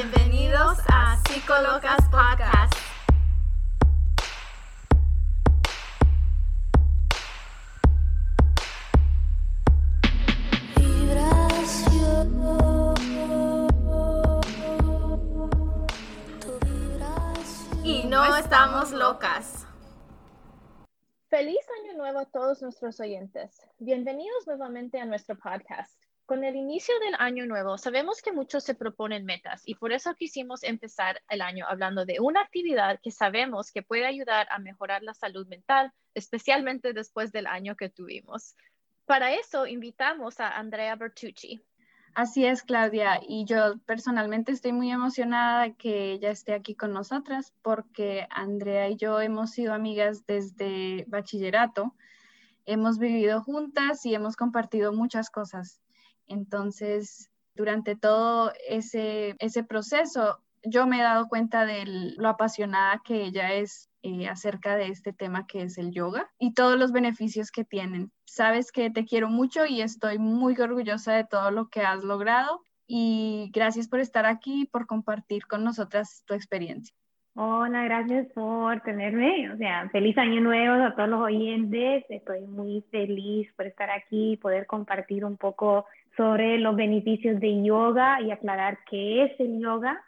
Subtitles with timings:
[0.00, 2.72] Bienvenidos a Psicolocas Podcast.
[17.82, 19.66] Y no estamos locas.
[21.28, 23.66] Feliz año nuevo a todos nuestros oyentes.
[23.80, 26.07] Bienvenidos nuevamente a nuestro podcast.
[26.28, 30.14] Con el inicio del año nuevo, sabemos que muchos se proponen metas y por eso
[30.14, 35.02] quisimos empezar el año hablando de una actividad que sabemos que puede ayudar a mejorar
[35.02, 38.56] la salud mental, especialmente después del año que tuvimos.
[39.06, 41.62] Para eso invitamos a Andrea Bertucci.
[42.12, 47.54] Así es, Claudia, y yo personalmente estoy muy emocionada que ella esté aquí con nosotras
[47.62, 51.94] porque Andrea y yo hemos sido amigas desde bachillerato,
[52.66, 55.80] hemos vivido juntas y hemos compartido muchas cosas.
[56.28, 61.84] Entonces, durante todo ese, ese proceso, yo me he dado cuenta de
[62.16, 66.54] lo apasionada que ella es eh, acerca de este tema que es el yoga y
[66.54, 68.12] todos los beneficios que tienen.
[68.24, 72.62] Sabes que te quiero mucho y estoy muy orgullosa de todo lo que has logrado
[72.86, 76.94] y gracias por estar aquí y por compartir con nosotras tu experiencia.
[77.34, 79.52] Hola, gracias por tenerme.
[79.52, 82.04] O sea, feliz año nuevo a todos los oyentes.
[82.08, 85.86] Estoy muy feliz por estar aquí y poder compartir un poco
[86.18, 90.02] sobre los beneficios de yoga y aclarar qué es el yoga.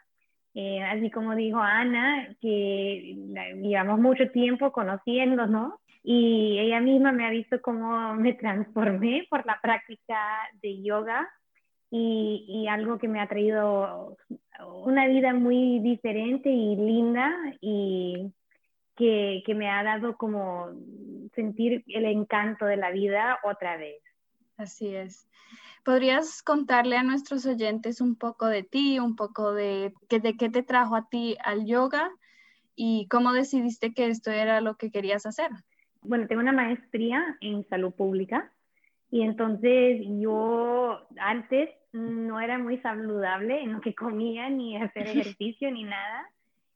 [0.53, 3.15] Eh, así como dijo Ana, que
[3.61, 9.57] llevamos mucho tiempo conociéndonos y ella misma me ha visto cómo me transformé por la
[9.61, 10.19] práctica
[10.61, 11.29] de yoga
[11.89, 14.17] y, algo que me ha traído
[14.83, 18.31] una vida muy diferente y linda y
[18.95, 20.69] que me ha dado como
[21.35, 24.01] sentir el encanto de la vida otra vez.
[24.61, 25.27] Así es.
[25.83, 30.61] ¿Podrías contarle a nuestros oyentes un poco de ti, un poco de, de qué te
[30.61, 32.11] trajo a ti al yoga
[32.75, 35.49] y cómo decidiste que esto era lo que querías hacer?
[36.03, 38.51] Bueno, tengo una maestría en salud pública
[39.09, 45.71] y entonces yo antes no era muy saludable en lo que comía, ni hacer ejercicio,
[45.71, 46.29] ni nada.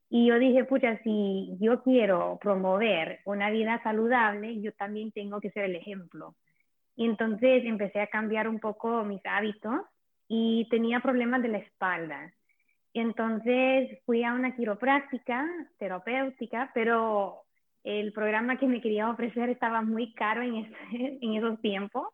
[0.09, 5.52] Y yo dije, pucha, si yo quiero promover una vida saludable, yo también tengo que
[5.52, 6.36] ser el ejemplo.
[6.96, 9.82] Y entonces empecé a cambiar un poco mis hábitos
[10.28, 12.34] y tenía problemas de la espalda.
[12.94, 15.46] Entonces fui a una quiropráctica
[15.78, 17.42] terapéutica, pero
[17.84, 22.08] el programa que me quería ofrecer estaba muy caro en, en esos tiempos.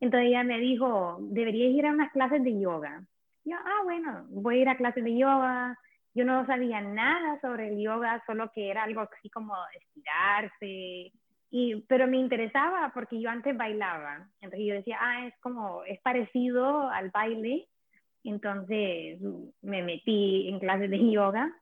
[0.00, 3.02] Entonces ella me dijo, deberías ir a unas clases de yoga.
[3.44, 5.76] Yo, ah, bueno, voy a ir a clases de yoga.
[6.14, 11.12] Yo no sabía nada sobre el yoga, solo que era algo así como estirarse,
[11.50, 14.28] y, pero me interesaba porque yo antes bailaba.
[14.40, 17.68] Entonces yo decía, ah, es como, es parecido al baile.
[18.22, 19.18] Entonces
[19.62, 21.52] me metí en clases de yoga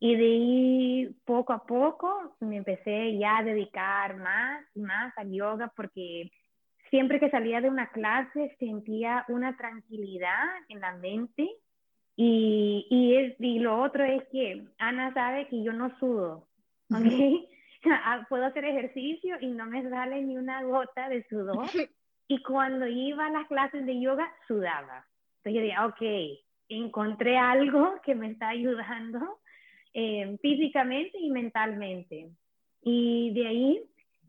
[0.00, 5.30] y de ahí poco a poco me empecé ya a dedicar más y más al
[5.30, 6.32] yoga porque
[6.88, 11.48] siempre que salía de una clase sentía una tranquilidad en la mente
[12.16, 16.48] y, y, es, y lo otro es que Ana sabe que yo no sudo,
[16.90, 17.46] ¿ok?
[18.28, 21.66] Puedo hacer ejercicio y no me sale ni una gota de sudor.
[22.32, 25.04] Y cuando iba a las clases de yoga, sudaba.
[25.38, 26.38] Entonces yo decía, ok,
[26.68, 29.40] encontré algo que me está ayudando
[29.92, 32.30] eh, físicamente y mentalmente.
[32.82, 33.82] Y de ahí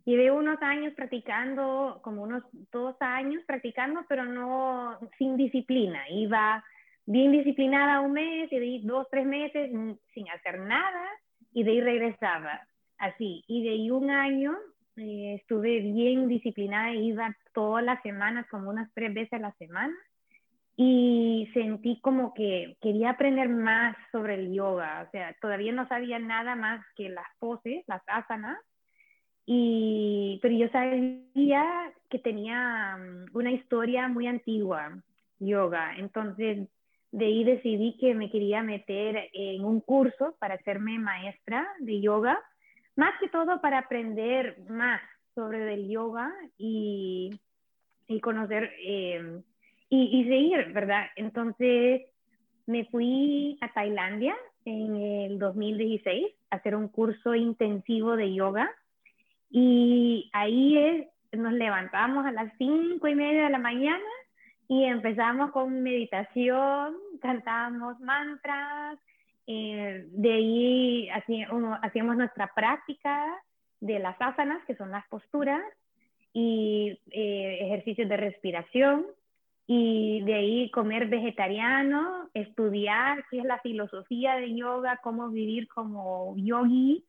[0.06, 2.42] llevé unos años practicando, como unos
[2.72, 6.10] dos años practicando, pero no sin disciplina.
[6.10, 6.66] Iba
[7.06, 9.70] bien disciplinada un mes y de ahí dos, tres meses
[10.16, 11.06] sin hacer nada
[11.54, 12.62] y de ahí regresaba
[13.02, 13.44] así.
[13.48, 14.56] Y de ahí un año
[14.98, 19.94] eh, estuve bien disciplinada, iba todas las semanas, como unas tres veces a la semana.
[20.78, 25.06] Y sentí como que quería aprender más sobre el yoga.
[25.08, 28.58] O sea, todavía no sabía nada más que las poses, las asanas.
[29.46, 35.02] Y, pero yo sabía que tenía mm, una historia muy antigua,
[35.40, 35.96] yoga.
[35.98, 36.70] Entonces,
[37.12, 42.40] de ahí decidí que me quería meter en un curso para hacerme maestra de yoga
[42.96, 45.02] más que todo para aprender más
[45.36, 47.32] sobre el yoga y,
[48.08, 49.42] y conocer eh,
[49.90, 51.08] y, seguir, ¿verdad?
[51.18, 52.04] Entonces
[52.66, 58.72] me fui a Tailandia en el 2016 a hacer un curso intensivo de yoga
[59.50, 64.06] y ahí es, nos levantamos a las cinco y media de la mañana
[64.70, 68.98] y empezamos con meditación, cantábamos mantras,
[69.48, 73.26] eh, de ahí hacíamos nuestra práctica
[73.80, 75.62] de las asanas, que son las posturas,
[76.34, 79.06] y eh, ejercicios de respiración.
[79.68, 86.36] y de ahí comer vegetariano, estudiar qué es la filosofía de yoga, cómo vivir como
[86.36, 87.06] yogi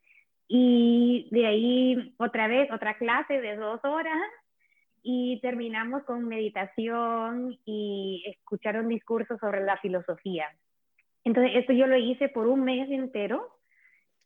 [0.47, 4.21] y de ahí otra vez otra clase de dos horas
[5.03, 10.47] y terminamos con meditación y escuchar un discurso sobre la filosofía.
[11.25, 13.49] Entonces, esto yo lo hice por un mes entero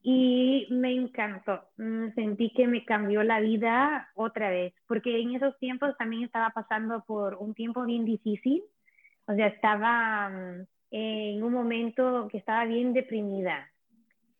[0.03, 1.63] y me encantó.
[1.77, 6.51] Mm, sentí que me cambió la vida otra vez, porque en esos tiempos también estaba
[6.51, 8.63] pasando por un tiempo bien difícil.
[9.27, 13.71] O sea, estaba mm, en un momento que estaba bien deprimida.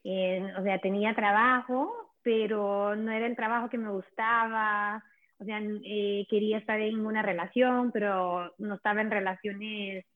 [0.05, 1.93] o sea, tenía trabajo,
[2.23, 5.03] pero no era el trabajo que me gustaba
[5.39, 10.07] o sea, eh, quería estar en una relación, pero no estaba en relaciones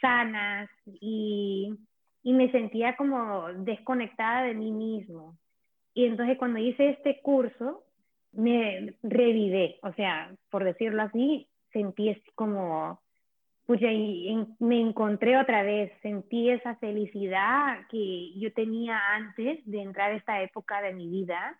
[0.00, 1.74] sanas y,
[2.22, 5.36] y me sentía como desconectada de mí mismo.
[5.94, 7.84] Y entonces cuando hice este curso,
[8.32, 13.00] me revivé, o sea, por decirlo así, sentí como,
[13.66, 20.12] pucha, y me encontré otra vez, sentí esa felicidad que yo tenía antes de entrar
[20.12, 21.58] a esta época de mi vida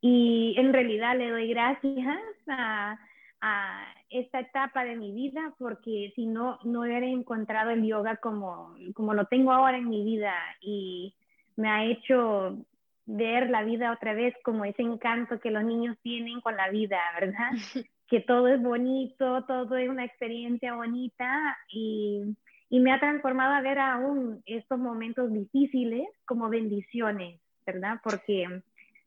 [0.00, 2.08] y en realidad le doy gracias
[2.48, 2.98] a,
[3.40, 8.74] a, esta etapa de mi vida porque si no, no hubiera encontrado el yoga como,
[8.94, 11.14] como lo tengo ahora en mi vida y
[11.56, 12.56] me ha hecho
[13.04, 16.98] ver la vida otra vez como ese encanto que los niños tienen con la vida,
[17.20, 17.50] ¿verdad?
[18.08, 22.22] que todo es bonito, todo es una experiencia bonita y,
[22.70, 28.00] y me ha transformado a ver aún estos momentos difíciles como bendiciones, ¿verdad?
[28.02, 28.62] Porque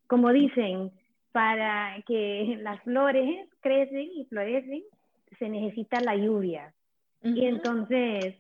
[0.06, 0.92] como dicen,
[1.31, 4.83] para que las flores crecen y florecen,
[5.39, 6.74] se necesita la lluvia.
[7.24, 8.36] Y entonces,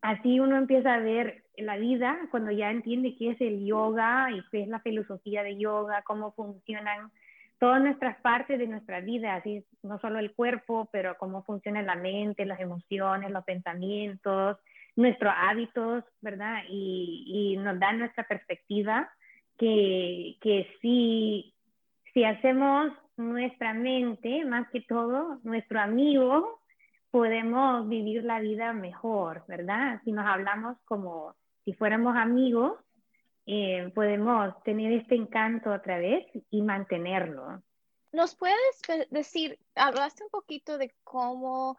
[0.00, 4.42] así uno empieza a ver la vida cuando ya entiende qué es el yoga y
[4.50, 7.10] qué es la filosofía de yoga, cómo funcionan
[7.58, 11.96] todas nuestras partes de nuestra vida, así no solo el cuerpo, pero cómo funciona la
[11.96, 14.58] mente, las emociones, los pensamientos,
[14.94, 16.62] nuestros hábitos, ¿verdad?
[16.68, 19.10] Y, y nos da nuestra perspectiva
[19.58, 21.52] que, que si,
[22.18, 26.60] si hacemos nuestra mente, más que todo, nuestro amigo,
[27.12, 30.00] podemos vivir la vida mejor, ¿verdad?
[30.04, 32.72] Si nos hablamos como si fuéramos amigos,
[33.46, 37.62] eh, podemos tener este encanto otra vez y mantenerlo.
[38.10, 38.58] ¿Nos puedes
[39.10, 41.78] decir, hablaste un poquito de cómo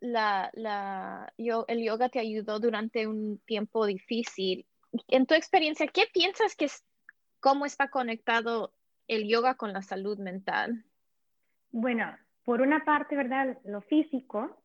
[0.00, 4.66] la, la, el yoga te ayudó durante un tiempo difícil?
[5.06, 6.84] En tu experiencia, ¿qué piensas que es
[7.42, 8.72] ¿Cómo está conectado
[9.14, 10.84] el yoga con la salud mental?
[11.70, 13.58] Bueno, por una parte, ¿verdad?
[13.64, 14.56] Lo físico,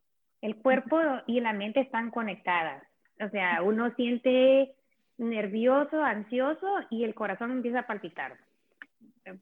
[0.42, 2.84] el cuerpo y la mente están conectadas.
[3.20, 4.76] O sea, uno siente
[5.18, 8.38] nervioso, ansioso y el corazón empieza a palpitar.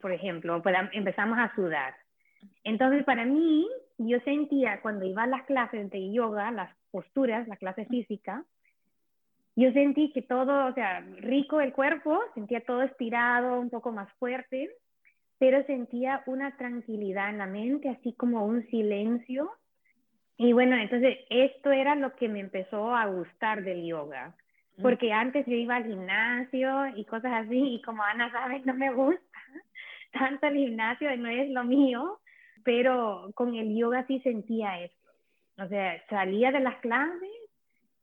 [0.00, 1.94] Por ejemplo, pues, empezamos a sudar.
[2.64, 3.68] Entonces, para mí,
[3.98, 8.44] yo sentía cuando iba a las clases de yoga, las posturas, la clase física,
[9.54, 14.12] yo sentí que todo, o sea, rico el cuerpo, sentía todo estirado, un poco más
[14.18, 14.70] fuerte,
[15.38, 19.50] pero sentía una tranquilidad en la mente, así como un silencio.
[20.38, 24.34] Y bueno, entonces esto era lo que me empezó a gustar del yoga,
[24.76, 24.82] mm.
[24.82, 28.92] porque antes yo iba al gimnasio y cosas así, y como Ana sabe, no me
[28.92, 29.22] gusta
[30.12, 32.20] tanto el gimnasio, no es lo mío,
[32.64, 34.94] pero con el yoga sí sentía eso.
[35.58, 37.30] O sea, salía de las clases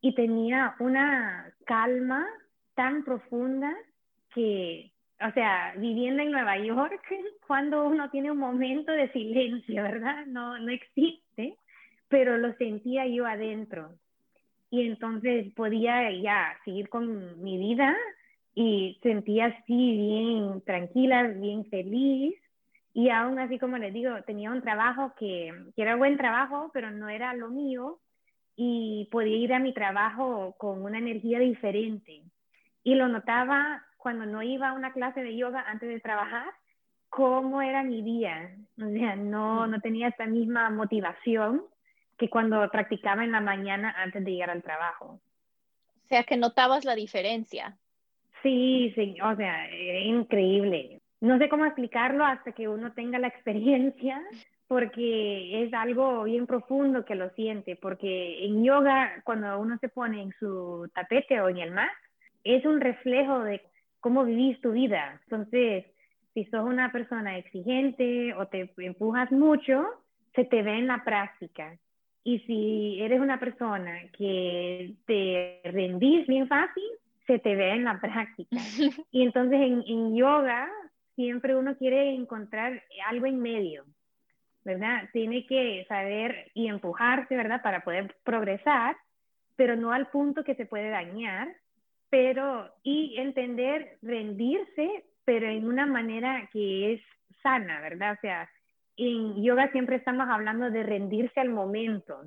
[0.02, 2.26] y tenía una calma
[2.76, 3.76] tan profunda
[4.34, 4.93] que,
[5.28, 7.02] o sea, viviendo en Nueva York,
[7.48, 10.26] cuando uno tiene un momento de silencio, ¿verdad?
[10.26, 11.58] No, no existe,
[12.10, 13.94] pero lo sentía yo adentro.
[14.70, 17.96] Y entonces podía ya seguir con mi vida
[18.56, 22.36] y sentía así bien tranquila, bien feliz.
[22.94, 26.92] Y aún así, como les digo, tenía un trabajo que, que era buen trabajo, pero
[26.92, 28.00] no era lo mío
[28.56, 32.22] y podía ir a mi trabajo con una energía diferente.
[32.84, 36.46] Y lo notaba cuando no iba a una clase de yoga antes de trabajar,
[37.08, 38.54] cómo era mi día.
[38.78, 41.64] O sea, no, no tenía esta misma motivación
[42.18, 45.22] que cuando practicaba en la mañana antes de llegar al trabajo.
[46.04, 47.78] O sea, que notabas la diferencia.
[48.44, 49.72] Sí, sí, o sea,
[50.04, 51.02] increíble.
[51.22, 54.22] No sé cómo explicarlo hasta que uno tenga la experiencia,
[54.68, 60.22] porque es algo bien profundo que lo siente, porque en yoga, cuando uno se pone
[60.22, 61.90] en su tapete o en el mat,
[62.44, 63.62] es un reflejo de
[64.04, 65.22] cómo vivís tu vida.
[65.24, 65.86] Entonces,
[66.34, 69.86] si sos una persona exigente o te empujas mucho,
[70.36, 71.78] se te ve en la práctica.
[72.26, 76.84] Y si eres una persona que te rendís bien fácil,
[77.28, 78.58] se te ve en la práctica.
[79.12, 80.70] Y entonces en, en yoga
[81.16, 83.86] siempre uno quiere encontrar algo en medio
[84.66, 85.10] ¿verdad?
[85.12, 87.62] Tiene que saber y empujarse, ¿verdad?
[87.62, 88.96] Para poder progresar,
[89.58, 91.50] pero no al punto que se puede dañar,
[92.14, 97.02] pero y entender rendirse, pero en una manera que es
[97.42, 98.14] sana, ¿verdad?
[98.14, 98.48] O sea,
[98.98, 102.22] en yoga siempre estamos hablando de rendirse al momento,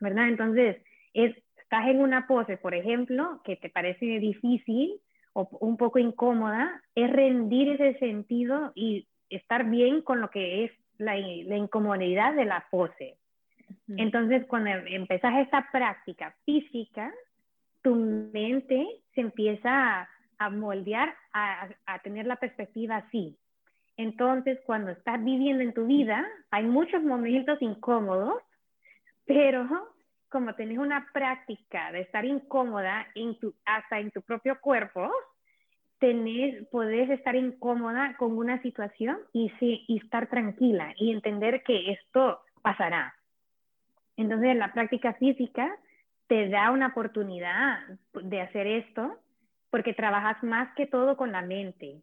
[0.00, 0.28] ¿verdad?
[0.28, 0.78] Entonces,
[1.12, 4.98] es, estás en una pose, por ejemplo, que te parece difícil
[5.34, 10.72] o un poco incómoda, es rendir ese sentido y estar bien con lo que es
[10.96, 13.18] la, la incomodidad de la pose.
[13.88, 17.12] Entonces, cuando empezás esta práctica física,
[17.82, 23.36] tu mente se empieza a, moldear, a, tener la perspectiva así.
[23.96, 28.42] Entonces, cuando estás viviendo en tu vida, hay muchos momentos incómodos,
[29.26, 29.68] pero
[30.28, 33.06] como tenés una práctica de estar incómoda
[33.66, 35.10] hasta en tu propio cuerpo,
[35.98, 41.92] tenés, podés estar incómoda con una situación y, sí, y estar tranquila y entender que
[41.92, 43.14] esto pasará.
[44.16, 45.70] Entonces, la práctica física
[46.32, 47.80] te da una oportunidad
[48.14, 49.18] de hacer esto
[49.68, 52.00] porque trabajas más que todo con la mente.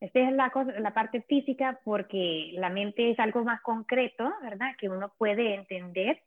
[0.00, 4.72] Esta es la, parte física porque la mente es algo más concreto, ¿verdad?
[4.80, 6.20] Que uno puede entender,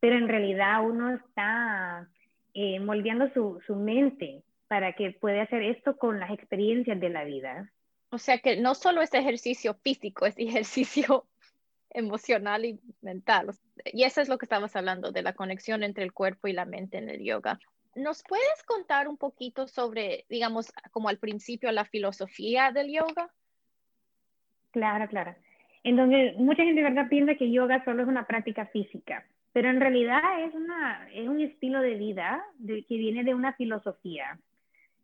[0.00, 2.06] pero en realidad uno está
[2.52, 7.24] eh, moldeando su, su mente para que pueda hacer esto con las experiencias de la
[7.24, 7.72] vida.
[8.10, 11.24] O sea que no solo es ejercicio físico, es ejercicio
[11.90, 13.50] emocional y mental.
[13.86, 16.64] Y eso es lo que estamos hablando, de la conexión entre el cuerpo y la
[16.64, 17.58] mente en el yoga.
[17.94, 23.30] ¿Nos puedes contar un poquito sobre, digamos, como al principio, la filosofía del yoga?
[24.70, 25.34] Claro, claro.
[25.82, 30.20] Entonces, mucha gente, ¿verdad?, piensa que yoga solo es una práctica física, pero en realidad
[30.44, 34.38] es, una, es un estilo de vida que viene de una filosofía.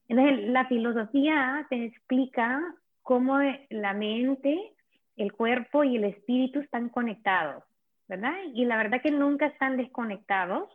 [0.08, 2.62] Entonces, la filosofía te explica
[3.02, 3.38] cómo
[3.70, 4.73] la mente,
[5.16, 7.64] el cuerpo y el espíritu están conectados,
[8.08, 8.34] ¿verdad?
[8.54, 10.68] Y la verdad que nunca están desconectados,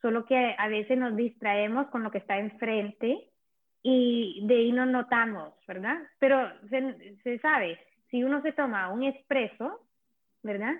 [0.00, 3.30] solo que a veces nos distraemos con lo que está enfrente
[3.82, 5.98] y de ahí no notamos, ¿verdad?
[6.18, 7.78] Pero se, sabe,
[8.10, 9.80] si uno se toma un expreso,
[10.42, 10.74] ¿verdad?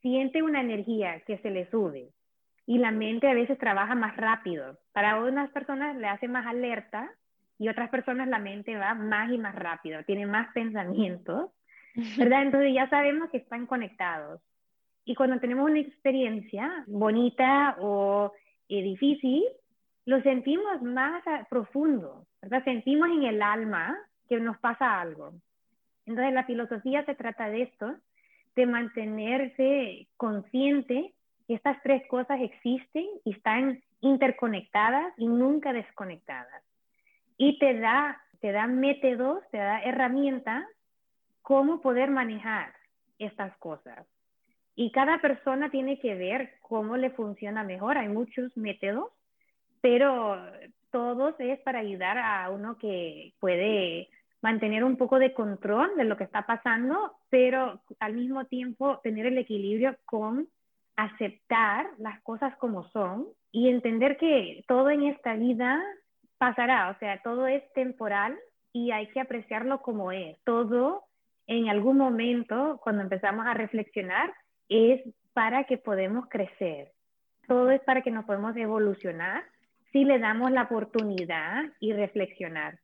[0.00, 2.08] Siente una energía que se le sube
[2.66, 4.78] y la mente a veces trabaja más rápido.
[4.92, 7.10] Para unas personas le hace más alerta
[7.58, 11.50] y otras personas la mente va más y más rápido, tiene más pensamientos,
[12.18, 12.42] ¿verdad?
[12.42, 14.40] Entonces ya sabemos que están conectados.
[15.04, 18.32] Y cuando tenemos una experiencia bonita o
[18.68, 19.44] eh, difícil,
[20.06, 22.64] lo sentimos más profundo, ¿verdad?
[22.64, 25.32] Sentimos en el alma que nos pasa algo.
[26.06, 27.96] Entonces la filosofía se trata de esto,
[28.56, 31.14] de mantenerse consciente
[31.46, 36.62] que estas tres cosas existen y están interconectadas y nunca desconectadas.
[37.36, 40.64] Y te da, te da métodos, te da herramientas
[41.50, 42.72] cómo poder manejar
[43.18, 44.06] estas cosas.
[44.76, 47.98] Y cada persona tiene que ver cómo le funciona mejor.
[47.98, 49.10] Hay muchos métodos,
[49.80, 50.40] pero
[50.92, 54.08] todos es para ayudar a uno que puede
[54.40, 59.26] mantener un poco de control de lo que está pasando, pero al mismo tiempo tener
[59.26, 60.46] el equilibrio con
[60.94, 65.82] aceptar las cosas como son y entender que todo en esta vida
[66.38, 68.38] pasará, o sea, todo es temporal
[68.72, 70.38] y hay que apreciarlo como es.
[70.44, 71.09] Todo
[71.50, 74.32] en algún momento, cuando empezamos a reflexionar,
[74.68, 75.02] es
[75.32, 76.92] para que podemos crecer.
[77.48, 79.42] Todo es para que nos podemos evolucionar
[79.90, 82.78] si le damos la oportunidad y reflexionar.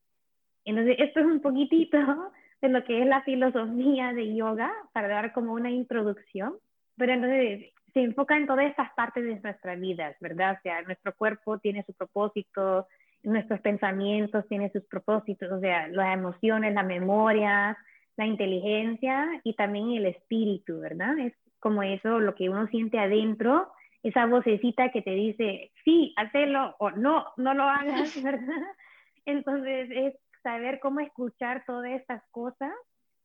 [0.64, 1.96] Entonces, esto es un poquitito
[2.60, 6.54] de lo que es la filosofía de yoga, para dar como una introducción,
[6.96, 10.56] pero entonces se enfoca en todas estas partes de nuestras vidas, ¿verdad?
[10.58, 12.88] O sea, nuestro cuerpo tiene su propósito,
[13.22, 17.78] nuestros pensamientos tienen sus propósitos, o sea, las emociones, la memoria,
[18.16, 21.18] la inteligencia y también el espíritu, ¿verdad?
[21.18, 23.70] Es como eso, lo que uno siente adentro,
[24.02, 28.62] esa vocecita que te dice, sí, hazlo o no, no lo hagas, ¿verdad?
[29.24, 32.72] Entonces es saber cómo escuchar todas estas cosas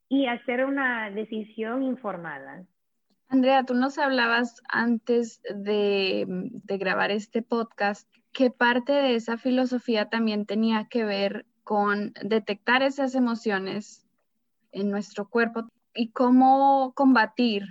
[0.10, 2.65] y hacer una decisión informada.
[3.29, 10.10] Andrea, tú nos hablabas antes de, de grabar este podcast que parte de esa filosofía
[10.10, 14.00] también tenía que ver con detectar esas emociones
[14.72, 17.63] en nuestro cuerpo y cómo combatir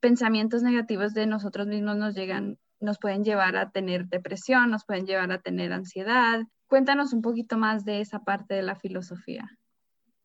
[0.00, 5.06] pensamientos negativos de nosotros mismos nos llegan, nos pueden llevar a tener depresión, nos pueden
[5.06, 6.42] llevar a tener ansiedad.
[6.66, 9.48] Cuéntanos un poquito más de esa parte de la filosofía.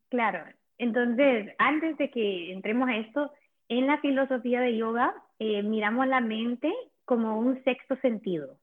[0.10, 0.44] Claro,
[0.78, 3.32] entonces, antes de que entremos a esto,
[3.68, 6.74] en la filosofía de yoga eh, miramos la mente
[7.06, 8.58] como un sexto sentido.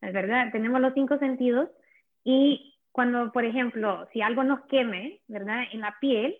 [0.00, 0.50] ¿Es verdad?
[0.52, 1.68] Tenemos los cinco sentidos
[2.24, 5.64] y cuando, por ejemplo, si algo nos queme, ¿verdad?
[5.72, 6.36] En la piel,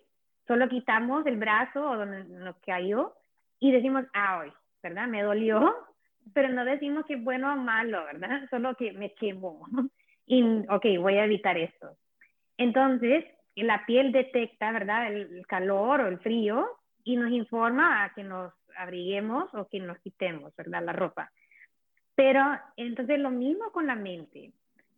[0.51, 3.13] solo quitamos el brazo o donde nos cayó
[3.57, 4.51] y decimos, ah, hoy,
[4.83, 5.07] ¿verdad?
[5.07, 5.73] Me dolió,
[6.33, 8.41] pero no decimos que es bueno o malo, ¿verdad?
[8.49, 9.65] Solo que me quemó.
[10.25, 11.95] Y, ok, voy a evitar esto.
[12.57, 13.23] Entonces,
[13.55, 15.07] la piel detecta, ¿verdad?
[15.13, 16.67] El calor o el frío
[17.05, 20.83] y nos informa a que nos abriguemos o que nos quitemos, ¿verdad?
[20.83, 21.31] La ropa.
[22.13, 22.43] Pero
[22.75, 24.51] entonces lo mismo con la mente.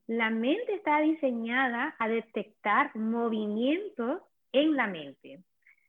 [0.07, 5.39] La mente está diseñada a detectar movimientos en la mente.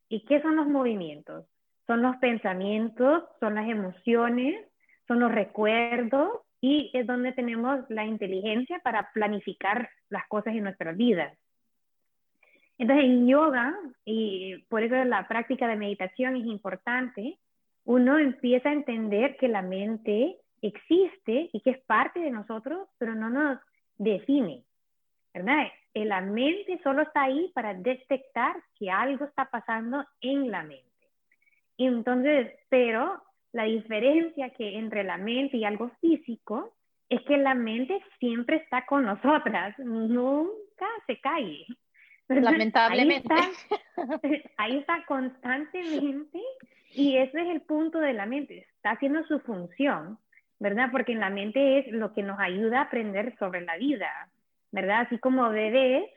[0.08, 1.46] ¿Y qué son los movimientos?
[1.86, 4.66] Son los pensamientos, son las emociones,
[5.06, 10.96] son los recuerdos y es donde tenemos la inteligencia para planificar las cosas en nuestras
[10.96, 11.36] vidas.
[12.78, 17.38] Entonces, en yoga, y por eso la práctica de meditación es importante,
[17.84, 23.14] uno empieza a entender que la mente existe y que es parte de nosotros, pero
[23.14, 23.60] no nos
[23.98, 24.64] define,
[25.34, 25.66] ¿verdad?
[25.94, 30.84] La mente solo está ahí para detectar que algo está pasando en la mente.
[31.78, 33.22] Entonces, pero
[33.52, 36.74] la diferencia que entre la mente y algo físico
[37.08, 41.64] es que la mente siempre está con nosotras, nunca se cae.
[42.28, 43.32] Lamentablemente.
[44.56, 46.40] Ahí está, constantemente
[46.90, 50.18] y ese es el punto de la mente, está haciendo su función,
[50.58, 50.88] ¿verdad?
[50.90, 54.28] Porque en la mente es lo que nos ayuda a aprender sobre la vida,
[54.74, 55.02] ¿verdad?
[55.02, 56.10] Así como bebés,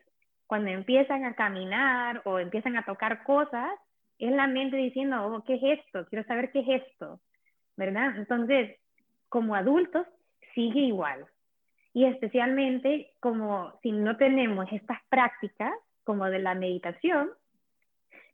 [0.47, 3.69] cuando empiezan a caminar o empiezan a tocar cosas,
[4.17, 6.07] es la mente diciendo, oh, ¿qué es esto?
[6.09, 7.19] Quiero saber qué es esto,
[7.75, 8.17] ¿verdad?
[8.17, 8.75] Entonces,
[9.29, 10.07] como adultos,
[10.55, 11.27] sigue igual.
[11.93, 15.73] Y especialmente como si no tenemos estas prácticas,
[16.03, 17.29] como de la meditación,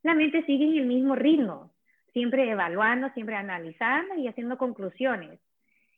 [0.04, 1.74] la mente sigue en el mismo ritmo,
[2.14, 5.42] siempre evaluando, siempre analizando y haciendo conclusiones.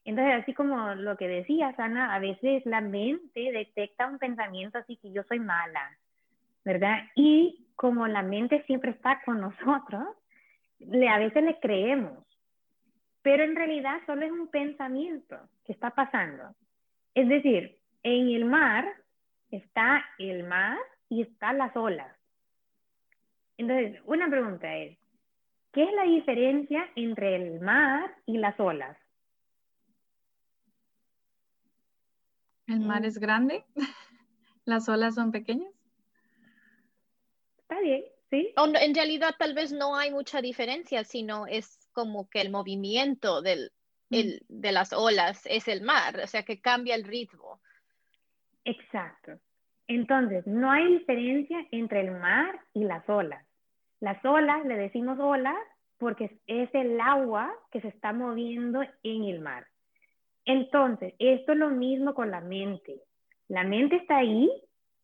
[0.05, 4.97] Entonces, así como lo que decías, Ana, a veces la mente detecta un pensamiento así
[4.97, 5.97] que yo soy mala,
[6.63, 6.99] ¿verdad?
[7.15, 10.03] Y como la mente siempre está con nosotros,
[10.79, 12.23] a veces le creemos,
[13.23, 16.43] pero en realidad solo es un pensamiento que está pasando.
[17.15, 18.85] Es decir, en el mar
[19.49, 20.77] está el mar
[21.09, 22.15] y están las olas.
[23.57, 24.99] Entonces, una pregunta es,
[25.73, 28.95] ¿qué es la diferencia entre el mar y las olas?
[32.67, 33.63] El mar es grande,
[34.65, 35.71] las olas son pequeñas.
[37.57, 38.53] Está bien, sí.
[38.55, 43.71] en realidad tal vez no hay mucha diferencia, sino es como que el movimiento del,
[44.09, 47.59] el, de las olas es el mar, o sea que cambia el ritmo.
[48.63, 49.39] Exacto.
[49.87, 53.45] Entonces, no hay diferencia entre el mar y las olas.
[53.99, 55.55] Las olas, le decimos olas
[55.97, 59.67] porque es el agua que se está moviendo en el mar.
[60.45, 63.01] Entonces, esto es lo mismo con la mente.
[63.47, 64.49] La mente está ahí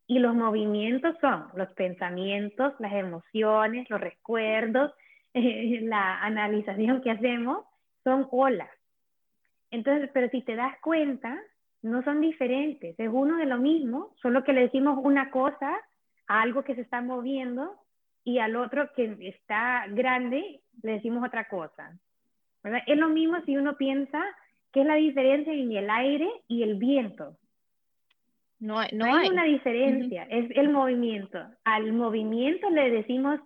[0.08, 4.94] y los movimientos son los pensamientos, las emociones, los recuerdos,
[5.34, 7.66] la analización que hacemos,
[8.04, 8.70] son olas.
[9.72, 11.40] Entonces, pero si te das cuenta,
[11.82, 15.76] no son diferentes, es uno de lo mismo, solo que le decimos una cosa
[16.28, 17.76] a algo que se está moviendo
[18.24, 21.98] y al otro que está grande le decimos otra cosa.
[22.86, 24.24] Es lo mismo si uno piensa
[24.72, 27.38] que es la diferencia en el aire y el viento.
[28.60, 31.40] No, hay, no hay, una diferencia, es el movimiento.
[31.64, 33.40] Al movimiento le decimos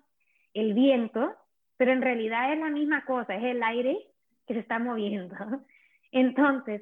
[0.53, 1.33] el viento,
[1.77, 3.97] pero en realidad es la misma cosa, es el aire
[4.45, 5.35] que se está moviendo.
[6.11, 6.81] Entonces,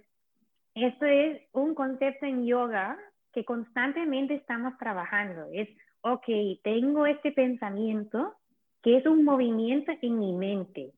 [0.74, 2.98] esto es un concepto en yoga
[3.34, 5.48] que constantemente estamos trabajando.
[5.52, 5.70] Es,
[6.02, 6.26] ok,
[6.64, 8.36] tengo este pensamiento
[8.82, 10.92] que es un movimiento en mi mente.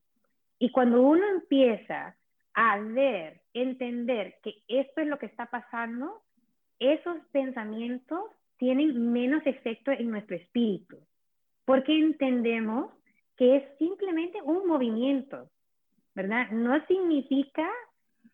[0.58, 2.16] Y cuando uno empieza
[2.56, 6.22] a ver, entender que esto es lo que está pasando,
[6.78, 8.24] esos pensamientos
[8.56, 10.98] tienen menos efecto en nuestro espíritu,
[11.66, 12.94] porque entendemos
[13.36, 15.50] que es simplemente un movimiento,
[16.14, 16.50] ¿verdad?
[16.50, 17.70] No significa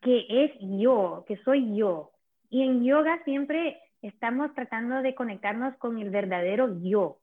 [0.01, 2.11] que es yo, que soy yo.
[2.49, 7.17] Y en yoga siempre estamos tratando de conectarnos con el verdadero yo.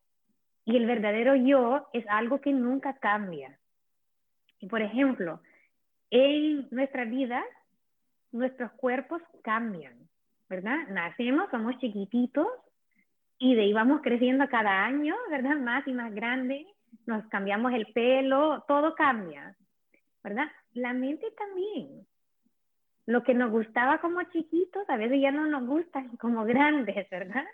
[0.67, 3.59] Y el verdadero yo es algo que nunca cambia.
[4.59, 5.41] Y por ejemplo,
[6.11, 7.42] en nuestra vida,
[8.33, 9.94] nuestros cuerpos cambian,
[10.49, 10.88] ¿verdad?
[10.88, 12.46] Nacemos, somos chiquititos
[13.38, 15.57] y de ahí vamos creciendo cada año, ¿verdad?
[15.57, 16.66] Más y más grande,
[17.07, 19.57] nos cambiamos el pelo, todo cambia,
[20.23, 20.51] ¿verdad?
[20.73, 22.07] La mente también
[23.11, 27.44] lo que nos gustaba como chiquitos, a veces ya no nos gusta como grandes, ¿verdad?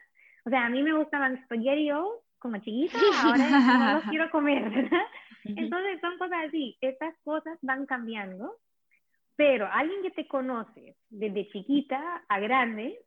[0.44, 2.08] O sea, a mí me gustaban spaghettios
[2.46, 5.06] como chiquitos, ahora no los quiero comer, ¿verdad?
[5.44, 8.56] Entonces son cosas así, estas cosas van cambiando,
[9.36, 12.98] pero alguien que te conoce desde chiquita a grande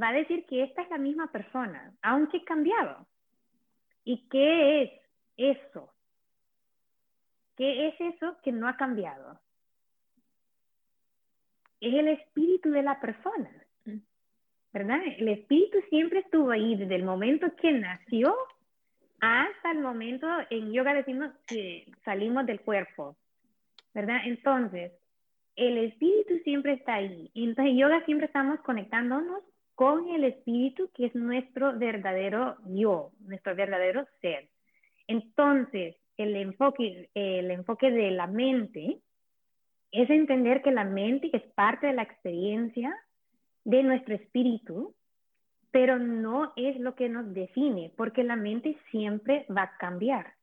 [0.00, 3.06] va a decir que esta es la misma persona, aunque he cambiado.
[4.04, 4.90] ¿Y qué es
[5.36, 5.92] eso?
[7.60, 9.38] ¿qué es eso que no ha cambiado?
[11.78, 13.50] Es el espíritu de la persona,
[13.84, 13.98] mm.
[14.72, 15.00] ¿verdad?
[15.18, 18.34] El espíritu siempre estuvo ahí desde el momento que nació
[19.20, 23.16] hasta el momento, en yoga decimos que salimos del cuerpo,
[23.94, 24.20] ¿verdad?
[24.24, 24.92] Entonces,
[25.56, 27.30] el espíritu siempre está ahí.
[27.34, 29.42] Entonces, en yoga siempre estamos conectándonos
[29.74, 34.48] con el espíritu que es nuestro verdadero yo, nuestro verdadero ser.
[35.06, 38.98] Entonces, el enfoque, el enfoque de la mente
[39.90, 42.94] es entender que la mente es parte de la experiencia
[43.64, 44.94] de nuestro espíritu,
[45.70, 50.34] pero no es lo que nos define, porque la mente siempre va a cambiar.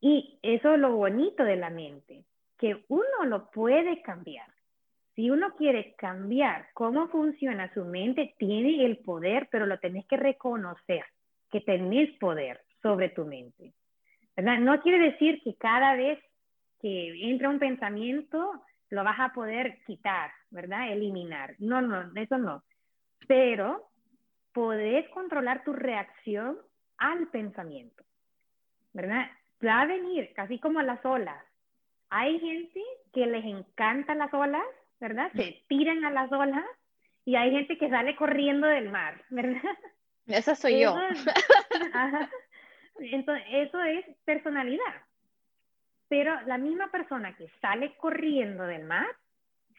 [0.00, 2.24] Y eso es lo bonito de la mente,
[2.58, 4.46] que uno lo puede cambiar.
[5.14, 10.16] Si uno quiere cambiar cómo funciona su mente, tiene el poder, pero lo tenés que
[10.16, 11.04] reconocer,
[11.50, 13.74] que tenés poder sobre tu mente.
[14.36, 14.58] ¿verdad?
[14.58, 16.18] No quiere decir que cada vez
[16.80, 20.92] que entra un pensamiento lo vas a poder quitar, ¿verdad?
[20.92, 21.54] Eliminar.
[21.58, 22.62] No, no, eso no.
[23.26, 23.91] Pero
[24.52, 26.58] podés controlar tu reacción
[26.98, 28.04] al pensamiento,
[28.92, 29.30] ¿verdad?
[29.64, 31.42] Va a venir casi como las olas.
[32.10, 34.64] Hay gente que les encantan las olas,
[35.00, 35.30] ¿verdad?
[35.34, 36.64] Se tiran a las olas
[37.24, 39.76] y hay gente que sale corriendo del mar, ¿verdad?
[40.26, 40.96] Esa soy yo.
[42.98, 45.02] Entonces, eso es personalidad.
[46.08, 49.06] Pero la misma persona que sale corriendo del mar,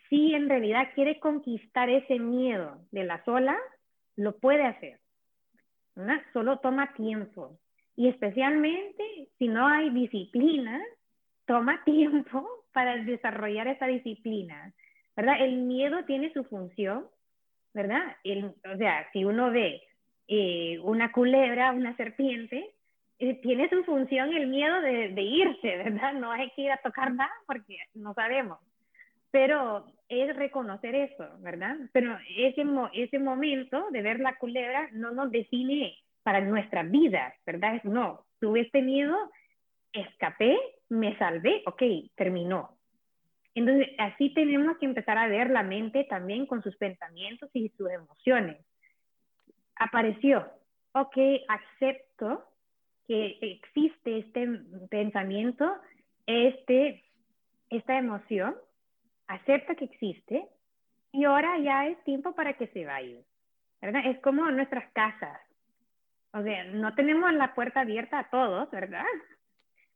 [0.09, 3.59] si en realidad quiere conquistar ese miedo de las olas,
[4.15, 4.99] lo puede hacer.
[5.95, 6.21] ¿verdad?
[6.33, 7.57] Solo toma tiempo.
[7.95, 10.81] Y especialmente si no hay disciplina,
[11.45, 14.73] toma tiempo para desarrollar esa disciplina.
[15.15, 15.35] ¿Verdad?
[15.41, 17.05] El miedo tiene su función,
[17.73, 18.15] ¿verdad?
[18.73, 19.83] o sea, si uno ve
[20.27, 22.71] eh, una culebra, una serpiente,
[23.19, 26.13] eh, tiene su función el miedo de, de, irse, ¿verdad?
[26.13, 28.57] No hay que ir a tocar nada porque no sabemos
[29.33, 31.75] pero es reconocer eso, ¿verdad?
[31.91, 37.81] Pero ese, ese momento de ver la culebra no nos define para nuestra vida, ¿verdad?
[37.83, 39.17] No, tuve este miedo,
[39.91, 40.55] escapé,
[40.89, 41.81] me salvé, ok,
[42.13, 42.77] terminó.
[43.55, 47.89] Entonces, así tenemos que empezar a ver la mente también con sus pensamientos y sus
[47.89, 48.63] emociones.
[49.77, 50.47] Apareció,
[50.91, 51.17] ok,
[51.47, 52.45] acepto
[53.07, 54.47] que existe este
[54.91, 55.73] pensamiento,
[56.27, 57.03] este,
[57.71, 58.53] esta emoción,
[59.27, 60.47] acepta que existe
[61.11, 63.19] y ahora ya es tiempo para que se vaya.
[63.83, 64.03] ¿verdad?
[64.05, 65.37] Es como nuestras casas.
[66.31, 69.03] O sea, no tenemos la puerta abierta a todos, ¿verdad?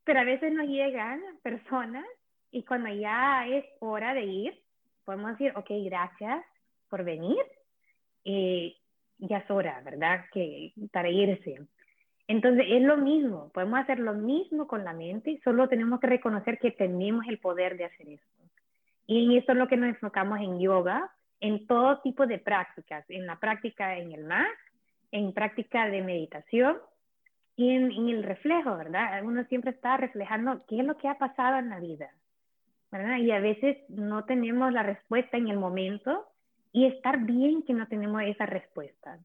[0.03, 2.05] Pero a veces nos llegan personas
[2.51, 4.61] y cuando ya es hora de ir,
[5.05, 6.45] podemos decir, ok, gracias
[6.89, 7.37] por venir.
[8.25, 8.75] Eh,
[9.19, 10.25] ya es hora, ¿verdad?
[10.33, 11.65] Que para irse.
[12.27, 16.59] Entonces es lo mismo, podemos hacer lo mismo con la mente, solo tenemos que reconocer
[16.59, 18.25] que tenemos el poder de hacer eso.
[19.07, 23.25] Y eso es lo que nos enfocamos en yoga, en todo tipo de prácticas, en
[23.25, 24.47] la práctica en el mat,
[25.11, 26.77] en práctica de meditación
[27.55, 29.23] y en, el reflejo, ¿verdad?
[29.23, 32.09] Uno siempre está reflejando qué es lo que ha pasado en la vida,
[32.91, 33.17] ¿verdad?
[33.17, 36.25] Y a veces no tenemos la respuesta en el momento
[36.73, 39.17] y estar bien que no tenemos esa respuesta,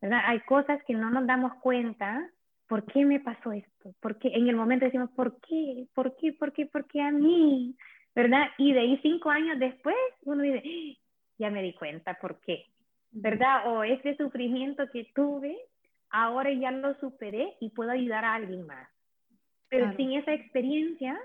[0.00, 0.22] ¿verdad?
[0.26, 2.30] Hay cosas que no nos damos cuenta
[2.68, 3.94] ¿por qué me pasó esto?
[4.00, 4.28] ¿Por qué?
[4.28, 5.86] En el momento decimos, ¿por qué?
[5.94, 6.32] ¿Por qué?
[6.32, 6.66] ¿Por qué?
[6.66, 7.74] ¿Por qué a mí?
[8.18, 8.48] ¿Verdad?
[8.58, 10.98] Y de ahí cinco años después uno dice, ¡Ah!
[11.38, 12.64] ya me di cuenta por qué,
[13.12, 13.72] ¿verdad?
[13.72, 15.56] O ese sufrimiento que tuve,
[16.10, 18.88] ahora ya lo superé y puedo ayudar a alguien más.
[19.68, 21.16] Pero sin esa experiencia,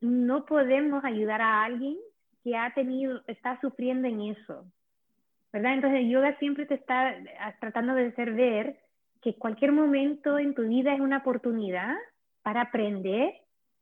[0.00, 1.96] no podemos ayudar a alguien
[2.42, 4.64] que ha tenido, está sufriendo en eso,
[5.52, 5.74] ¿verdad?
[5.74, 7.14] Entonces, yoga siempre te está
[7.60, 8.80] tratando de hacer ver
[9.22, 11.94] que cualquier momento en tu vida es una oportunidad
[12.42, 13.32] para aprender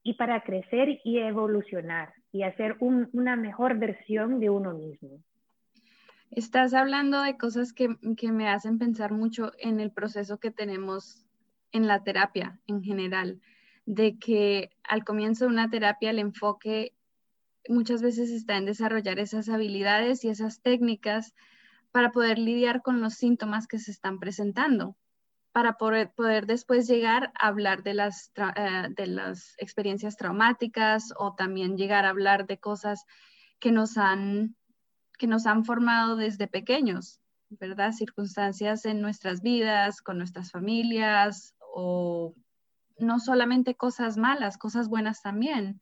[0.03, 5.23] y para crecer y evolucionar y hacer una mejor versión de uno mismo.
[6.33, 11.25] Estás hablando de cosas que, que, me hacen pensar mucho en el proceso que tenemos
[11.71, 13.41] en la terapia en general,
[13.87, 16.93] de que al comienzo de una terapia el enfoque
[17.69, 21.37] muchas veces está en desarrollar esas habilidades y esas técnicas
[21.93, 24.97] para poder lidiar con los síntomas que se están presentando
[25.55, 31.37] para poder, poder después llegar a hablar de las, eh, de las experiencias traumáticas o
[31.37, 33.05] también llegar a hablar de cosas
[33.61, 34.57] que nos han,
[35.17, 37.93] que nos han formado desde pequeños, ¿verdad?
[37.93, 42.35] Circunstancias en nuestras vidas, con nuestras familias o
[42.99, 45.81] no solamente cosas malas, cosas buenas también.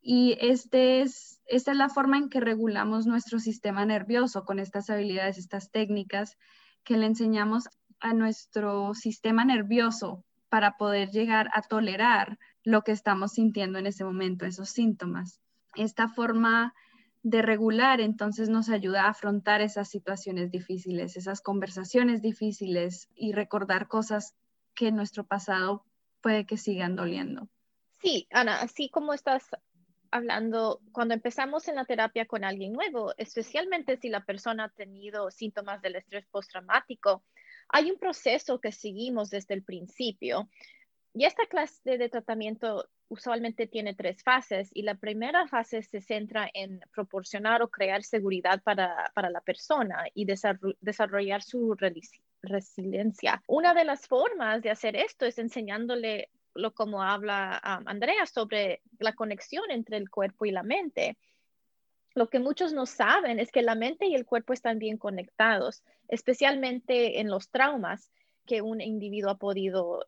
[0.00, 4.88] Y este es, esta es la forma en que regulamos nuestro sistema nervioso con estas
[4.88, 6.38] habilidades, estas técnicas
[6.84, 7.68] que le enseñamos
[8.00, 14.04] a nuestro sistema nervioso para poder llegar a tolerar lo que estamos sintiendo en ese
[14.04, 15.40] momento, esos síntomas.
[15.74, 16.74] Esta forma
[17.22, 23.88] de regular entonces nos ayuda a afrontar esas situaciones difíciles, esas conversaciones difíciles y recordar
[23.88, 24.34] cosas
[24.74, 25.84] que en nuestro pasado
[26.20, 27.48] puede que sigan doliendo.
[28.00, 29.44] Sí, Ana, así como estás
[30.10, 35.30] hablando, cuando empezamos en la terapia con alguien nuevo, especialmente si la persona ha tenido
[35.30, 37.24] síntomas del estrés postraumático,
[37.68, 40.48] hay un proceso que seguimos desde el principio.
[41.14, 46.50] Y esta clase de tratamiento usualmente tiene tres fases y la primera fase se centra
[46.52, 51.76] en proporcionar o crear seguridad para, la persona y desarrollar su
[52.42, 53.42] resiliencia.
[53.48, 58.82] Una de las formas de hacer esto es enseñándole lo como habla um, Andrea sobre
[58.98, 61.16] la conexión entre el cuerpo y la mente.
[62.18, 65.84] Lo que muchos no saben es que la mente y el cuerpo están bien conectados,
[66.08, 68.10] especialmente en los traumas
[68.44, 70.04] que un individuo ha podido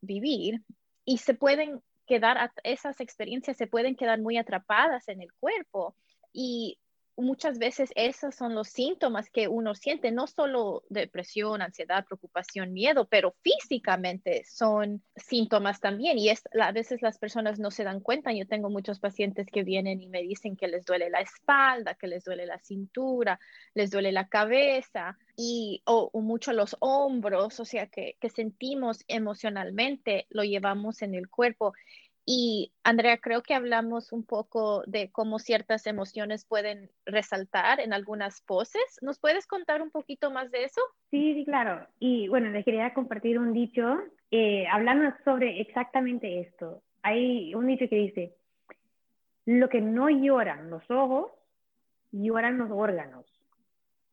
[0.00, 0.62] vivir
[1.04, 5.94] y se pueden quedar, esas experiencias se pueden quedar muy atrapadas en el cuerpo
[6.32, 6.78] y
[7.16, 13.06] muchas veces esos son los síntomas que uno siente, no solo depresión, ansiedad, preocupación, miedo,
[13.06, 16.18] pero físicamente son síntomas también.
[16.18, 18.32] Y es, a veces las personas no se dan cuenta.
[18.32, 22.06] Yo tengo muchos pacientes que vienen y me dicen que les duele la espalda, que
[22.06, 23.38] les duele la cintura,
[23.74, 30.26] les duele la cabeza y o, mucho los hombros, o sea, que, que sentimos emocionalmente,
[30.30, 31.72] lo llevamos en el cuerpo.
[32.32, 38.40] Y Andrea, creo que hablamos un poco de cómo ciertas emociones pueden resaltar en algunas
[38.42, 38.84] poses.
[39.02, 40.80] ¿Nos puedes contar un poquito más de eso?
[41.10, 41.88] Sí, sí, claro.
[41.98, 43.98] Y bueno, les quería compartir un dicho
[44.30, 46.84] eh, hablando sobre exactamente esto.
[47.02, 48.36] Hay un dicho que dice,
[49.44, 51.32] lo que no lloran los ojos,
[52.12, 53.26] lloran los órganos.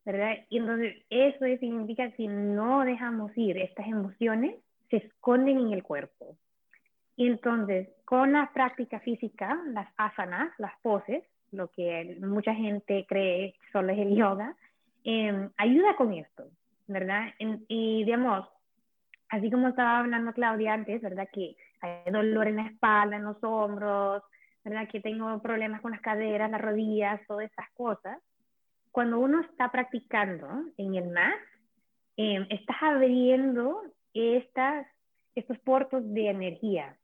[0.04, 0.38] ¿verdad?
[0.48, 4.56] Y entonces eso significa que si no dejamos ir estas emociones,
[4.90, 6.36] se esconden en el cuerpo.
[7.18, 13.56] Y entonces, con la práctica física, las asanas, las poses, lo que mucha gente cree
[13.72, 14.54] solo es el yoga,
[15.02, 16.44] em, ayuda con esto,
[16.86, 17.34] ¿verdad?
[17.40, 18.48] y digamos,
[19.30, 21.28] así como estaba hablando Claudia antes, ¿verdad?
[21.32, 24.22] Que hay dolor en la espalda, en los hombros,
[24.62, 24.88] ¿verdad?
[24.88, 28.16] Que tengo problemas con las caderas, las rodillas, todas esas cosas.
[28.92, 31.34] Cuando uno está practicando en el mat,
[32.16, 33.82] eh, estás abriendo
[34.14, 34.86] estas,
[35.34, 36.96] estos puertos de energía,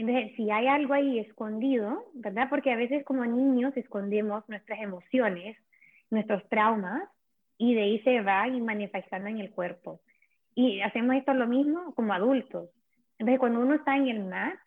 [0.00, 2.48] entonces, si hay algo ahí escondido, ¿verdad?
[2.48, 5.56] Porque a veces como niños escondemos nuestras emociones,
[6.10, 7.02] nuestros traumas,
[7.58, 10.00] y de ahí se va y manifestando en el cuerpo.
[10.54, 12.70] Y hacemos esto lo mismo como adultos.
[13.18, 14.58] Entonces, cuando uno está en el mat,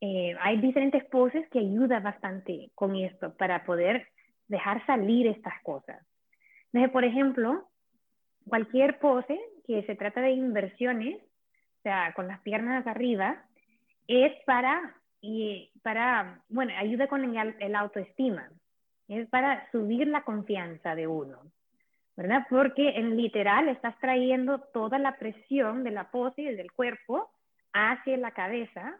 [0.00, 4.08] eh, hay diferentes poses que ayudan bastante con esto para poder
[4.46, 6.00] dejar salir estas cosas.
[6.72, 7.68] Entonces, por ejemplo,
[8.48, 13.44] cualquier pose que se trata de inversiones, o sea, con las piernas arriba,
[14.08, 18.50] es para, y para, bueno, ayuda con el, autoestima,
[19.06, 21.38] es para subir la confianza de uno,
[22.16, 22.46] ¿verdad?
[22.50, 27.30] Porque en literal estás trayendo toda la presión de la pose y del cuerpo
[27.72, 28.98] hacia la cabeza,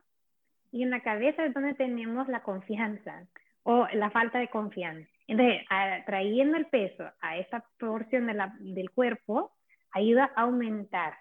[0.71, 3.27] y en la cabeza es donde tenemos la confianza
[3.63, 5.09] o la falta de confianza.
[5.27, 5.63] Entonces,
[6.05, 9.53] trayendo el peso a esa porción de la, del cuerpo,
[9.93, 11.17] ayuda a aumentar.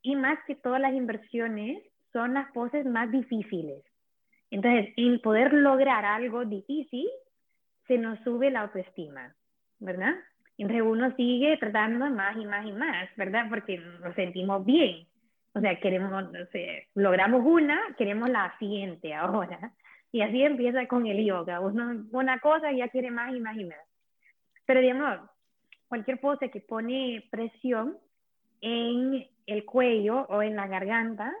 [0.00, 3.82] Y más que todas las inversiones, son las poses más difíciles.
[4.50, 7.08] Entonces, en poder lograr algo difícil,
[7.86, 9.34] se nos sube la autoestima,
[9.78, 10.14] ¿verdad?
[10.58, 13.46] Entonces uno sigue tratando más y más y más, ¿verdad?
[13.48, 15.06] Porque nos sentimos bien.
[15.54, 16.12] O sea, queremos,
[16.94, 19.72] logramos una, queremos la siguiente ahora.
[20.12, 21.60] Y así empieza con el yoga.
[21.60, 23.78] Uno, una cosa ya quiere más y más y más.
[24.66, 25.20] Pero digamos,
[25.88, 27.98] cualquier pose que pone presión
[28.60, 31.32] en el cuello o en la garganta,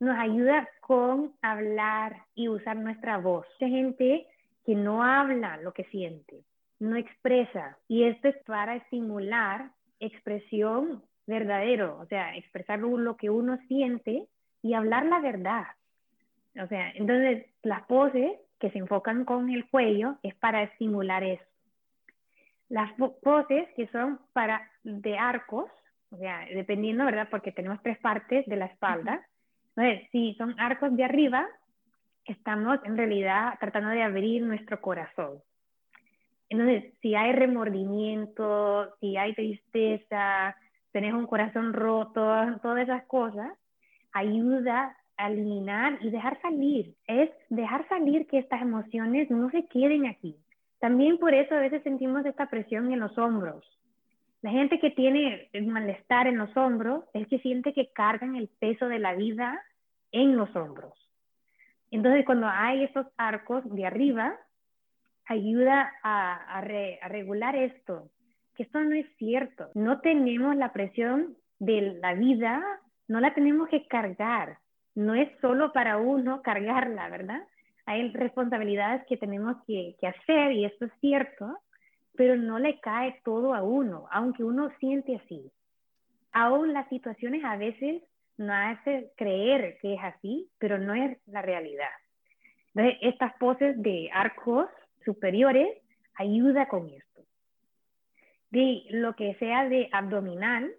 [0.00, 3.46] nos ayuda con hablar y usar nuestra voz.
[3.60, 4.26] Hay gente
[4.64, 6.44] que no habla lo que siente,
[6.78, 7.78] no expresa.
[7.88, 14.26] Y esto es para estimular expresión verdadero, o sea, expresar lo que uno siente
[14.62, 15.66] y hablar la verdad.
[16.62, 21.44] O sea, entonces las poses que se enfocan con el cuello es para estimular eso.
[22.68, 25.70] Las poses que son para de arcos,
[26.10, 27.28] o sea, dependiendo, ¿verdad?
[27.30, 29.26] Porque tenemos tres partes de la espalda.
[29.78, 31.46] Entonces, si son arcos de arriba,
[32.24, 35.40] estamos en realidad tratando de abrir nuestro corazón.
[36.48, 40.56] Entonces, si hay remordimiento, si hay tristeza,
[40.90, 42.20] tenés un corazón roto,
[42.60, 43.52] todas esas cosas,
[44.12, 46.96] ayuda a eliminar y dejar salir.
[47.06, 50.34] Es dejar salir que estas emociones no se queden aquí.
[50.80, 53.64] También por eso a veces sentimos esta presión en los hombros.
[54.40, 58.86] La gente que tiene malestar en los hombros es que siente que cargan el peso
[58.86, 59.60] de la vida
[60.12, 60.94] en los hombros.
[61.90, 64.36] Entonces, cuando hay esos arcos de arriba,
[65.26, 66.60] ayuda a, a
[67.08, 68.10] regular esto,
[68.54, 69.70] que esto no es cierto.
[69.74, 72.62] No tenemos la presión de la vida,
[73.08, 74.58] no la tenemos que cargar.
[74.94, 77.42] No es solo para uno cargarla, ¿verdad?
[77.86, 81.58] Hay responsabilidades que tenemos que, que hacer y esto es cierto,
[82.18, 85.52] pero no le cae todo a uno, aunque uno siente así.
[86.32, 88.02] Aún las situaciones a veces
[88.36, 91.86] nos hace creer que es así, pero no es la realidad.
[92.74, 94.66] Entonces, estas poses de arcos
[95.04, 95.68] superiores
[96.16, 97.22] ayuda con esto.
[98.50, 100.72] De lo que sea de abdominal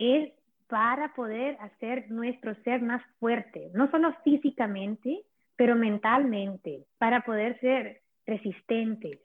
[0.00, 0.32] es
[0.66, 5.22] para poder hacer nuestro ser más fuerte, no solo físicamente,
[5.54, 9.20] pero mentalmente, para poder ser resistentes.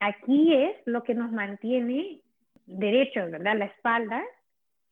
[0.00, 2.20] Aquí es lo que nos mantiene
[2.66, 3.56] derechos, ¿verdad?
[3.56, 4.22] La espalda,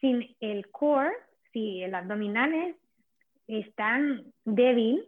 [0.01, 1.13] sin el core,
[1.53, 2.53] si el abdominal
[3.47, 5.05] es, tan débil,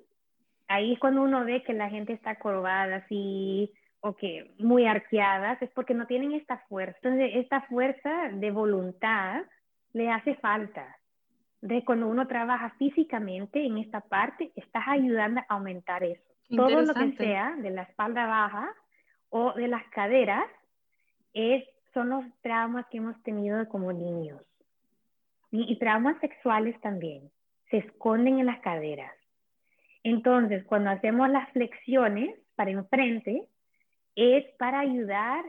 [0.69, 5.61] ahí es cuando uno ve que la gente está corvada así o que muy arqueadas,
[5.63, 6.99] es porque no tienen esta fuerza.
[7.03, 9.45] Entonces, esta fuerza de voluntad
[9.93, 10.97] le hace falta.
[11.63, 16.23] De cuando uno trabaja físicamente en esta parte, estás ayudando a aumentar eso.
[16.55, 18.73] Todo lo que sea de la espalda baja
[19.37, 20.47] o de las caderas
[21.35, 24.41] es, son los traumas que hemos tenido como niños.
[25.51, 27.31] Y, y traumas sexuales también.
[27.71, 29.13] Se esconden en las caderas.
[30.03, 33.47] Entonces, cuando hacemos las flexiones para enfrente,
[34.15, 35.45] es para ayudar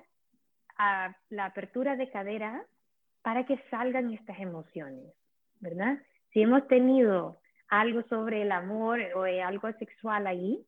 [0.78, 2.65] a la apertura de cadera
[3.21, 5.13] para que salgan estas emociones,
[5.60, 5.97] ¿verdad?
[6.32, 10.65] Si hemos tenido algo sobre el amor o algo sexual ahí,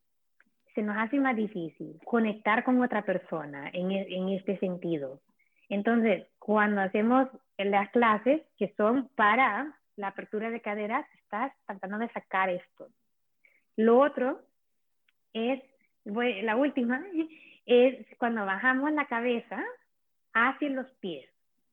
[0.74, 5.20] se nos hace más difícil conectar con otra persona en, e, en este sentido.
[5.68, 7.28] Entonces, cuando hacemos
[7.58, 12.88] las clases que son para la apertura de caderas, estás tratando de sacar esto.
[13.76, 14.40] Lo otro
[15.32, 15.62] es,
[16.04, 17.02] la última,
[17.66, 19.62] es cuando bajamos la cabeza
[20.32, 21.30] hacia los pies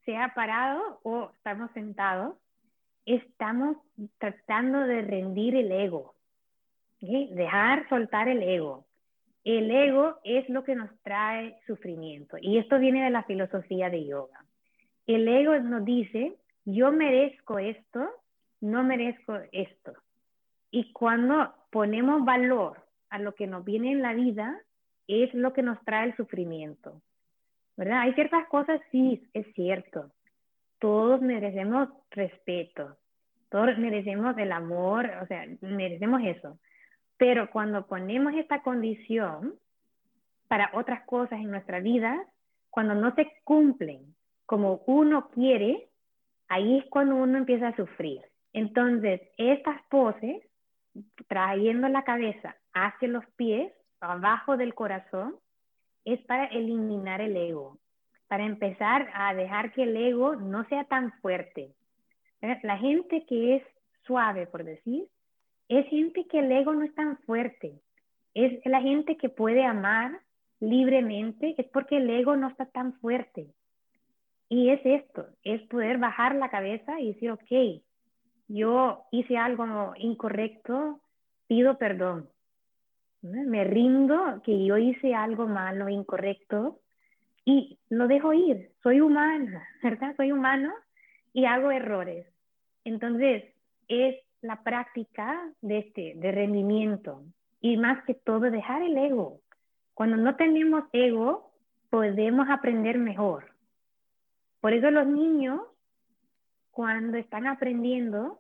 [0.07, 2.37] sea parado o estamos sentados,
[3.05, 3.75] estamos
[4.19, 6.15] tratando de rendir el ego,
[7.01, 8.86] dejar soltar el ego.
[9.49, 14.05] El ego es lo que nos trae sufrimiento y esto viene de la filosofía de
[14.05, 14.43] yoga.
[15.05, 18.09] El ego nos dice, yo merezco esto,
[18.59, 19.93] no merezco esto.
[20.69, 24.59] Y cuando ponemos valor a lo que nos viene en la vida,
[25.07, 27.01] es lo que nos trae el sufrimiento.
[27.77, 28.01] ¿verdad?
[28.01, 30.11] Hay ciertas cosas, sí, es cierto.
[30.79, 32.97] Todos merecemos respeto,
[33.49, 36.59] todos merecemos el amor, o sea, merecemos eso.
[37.17, 39.55] Pero cuando ponemos esta condición
[40.47, 42.25] para otras cosas en nuestra vida,
[42.69, 45.89] cuando no se cumplen como uno quiere,
[46.47, 48.21] ahí es cuando uno empieza a sufrir.
[48.53, 50.41] Entonces, estas poses,
[51.27, 55.35] trayendo la cabeza hacia los pies, abajo del corazón,
[56.05, 57.79] es para eliminar el ego,
[58.27, 61.73] para empezar a dejar que el ego no sea tan fuerte.
[62.63, 63.63] La gente que es
[64.05, 65.07] suave, por decir,
[65.69, 67.81] es gente que el ego no es tan fuerte.
[68.33, 70.21] Es la gente que puede amar
[70.59, 73.47] libremente, es porque el ego no está tan fuerte.
[74.49, 77.81] Y es esto, es poder bajar la cabeza y decir, ok,
[78.47, 81.01] yo hice algo incorrecto,
[81.47, 82.29] pido perdón.
[83.21, 86.79] Me rindo que yo hice algo malo, incorrecto,
[87.43, 88.71] y lo dejo ir.
[88.83, 90.15] Soy humana, ¿verdad?
[90.15, 90.73] Soy humano
[91.33, 92.25] y hago errores.
[92.85, 93.43] Entonces,
[93.89, 97.23] es la práctica de este, de rendimiento
[97.61, 99.39] y más que todo dejar el ego.
[99.93, 101.51] Cuando no tenemos ego,
[101.89, 103.51] podemos aprender mejor.
[104.61, 105.61] Por eso los niños,
[106.71, 108.39] cuando están aprendiendo,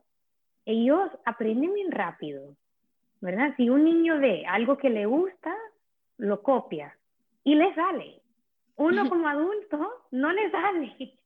[0.65, 2.55] ellos aprenden bien rápido.
[3.21, 3.53] ¿verdad?
[3.57, 5.55] Si un niño ve algo que le gusta,
[6.17, 6.95] lo copia
[7.43, 8.21] y le sale.
[8.75, 11.16] Uno como adulto no le sale,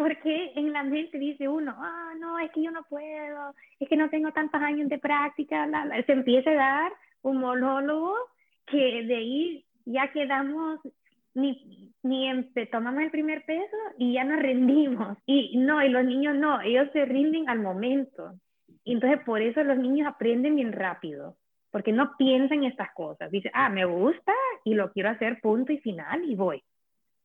[0.00, 3.98] porque en la mente dice uno, ah, no, es que yo no puedo, es que
[3.98, 5.68] no tengo tantos años de práctica,
[6.06, 8.14] se empieza a dar un monólogo
[8.64, 10.80] que de ahí ya quedamos
[11.34, 12.30] ni, ni
[12.72, 15.18] tomamos el primer peso y ya nos rendimos.
[15.26, 18.32] Y no, y los niños no, ellos se rinden al momento.
[18.84, 21.36] Y entonces por eso los niños aprenden bien rápido,
[21.70, 23.30] porque no piensan estas cosas.
[23.30, 24.32] Dice, ah, me gusta
[24.64, 26.62] y lo quiero hacer punto y final y voy.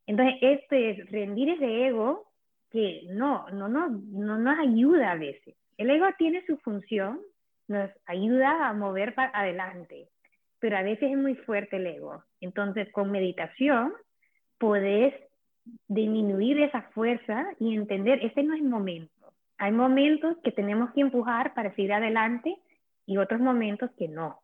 [0.07, 2.34] Entonces, este es rendir ese ego
[2.71, 5.55] que no, no, no, no nos ayuda a veces.
[5.77, 7.19] El ego tiene su función,
[7.67, 10.07] nos ayuda a mover para adelante,
[10.59, 12.23] pero a veces es muy fuerte el ego.
[12.41, 13.93] Entonces, con meditación,
[14.57, 15.13] podés
[15.87, 19.15] disminuir esa fuerza y entender, este no es momento
[19.57, 22.57] hay momentos que tenemos que empujar para seguir adelante
[23.05, 24.41] y otros momentos que no.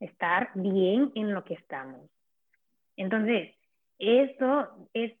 [0.00, 2.00] estar bien en lo que estamos.
[2.96, 3.54] Entonces,
[4.00, 5.12] eso es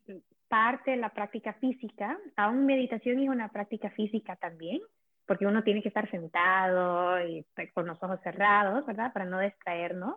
[0.52, 4.82] parte de la práctica física, aún meditación es una práctica física también,
[5.24, 9.14] porque uno tiene que estar sentado y con los ojos cerrados, ¿verdad?
[9.14, 10.16] Para no distraernos.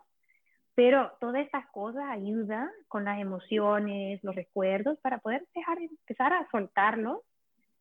[0.73, 6.45] Pero todas estas cosas ayudan con las emociones, los recuerdos, para poder dejar, empezar a
[6.51, 7.19] soltarlos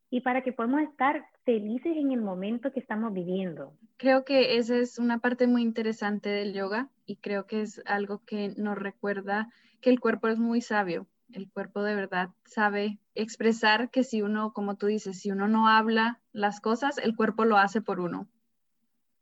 [0.09, 3.73] y para que podamos estar felices en el momento que estamos viviendo.
[3.97, 8.23] Creo que esa es una parte muy interesante del yoga y creo que es algo
[8.25, 9.49] que nos recuerda
[9.81, 11.09] que el cuerpo es muy sabio.
[11.33, 15.68] El cuerpo de verdad sabe expresar que si uno, como tú dices, si uno no
[15.68, 18.29] habla las cosas, el cuerpo lo hace por uno,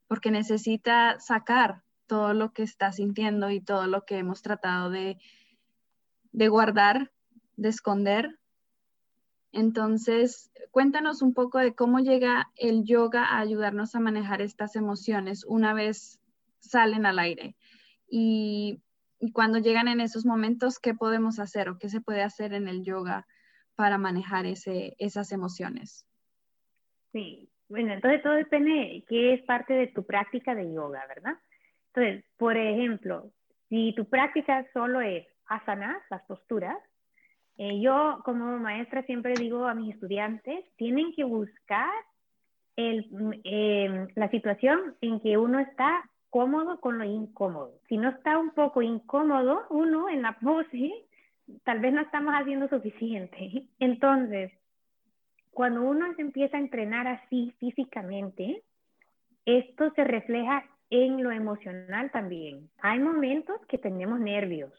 [0.09, 5.18] porque necesita sacar todo lo que está sintiendo y todo lo que hemos tratado de,
[6.32, 7.12] de guardar,
[7.57, 8.38] de esconder.
[9.53, 15.44] Entonces, cuéntanos un poco de cómo llega el yoga a ayudarnos a manejar estas emociones
[15.44, 16.20] una vez
[16.59, 17.57] salen al aire.
[18.09, 18.80] Y,
[19.30, 22.82] cuando llegan en esos momentos, ¿qué podemos hacer o qué se puede hacer en el
[22.82, 23.26] yoga
[23.76, 26.06] para manejar esas emociones?
[27.12, 31.34] Sí, bueno, entonces todo depende de qué es parte de tu práctica de yoga, ¿verdad?
[31.94, 33.30] Entonces, por ejemplo,
[33.68, 36.76] si tu práctica solo es asanas, las posturas,
[37.58, 41.90] eh, yo como maestra siempre digo a mis estudiantes, tienen que buscar
[42.76, 46.02] em, la situación en que uno está
[46.33, 47.78] cómodo con lo incómodo.
[47.91, 50.91] Si no está un poco incómodo uno en la pose,
[51.62, 53.66] tal vez no estamos haciendo suficiente.
[53.78, 54.51] Entonces,
[55.51, 58.62] cuando uno se empieza a entrenar así físicamente,
[59.45, 62.70] esto se refleja en lo emocional también.
[62.78, 64.72] Hay momentos que tenemos nervios,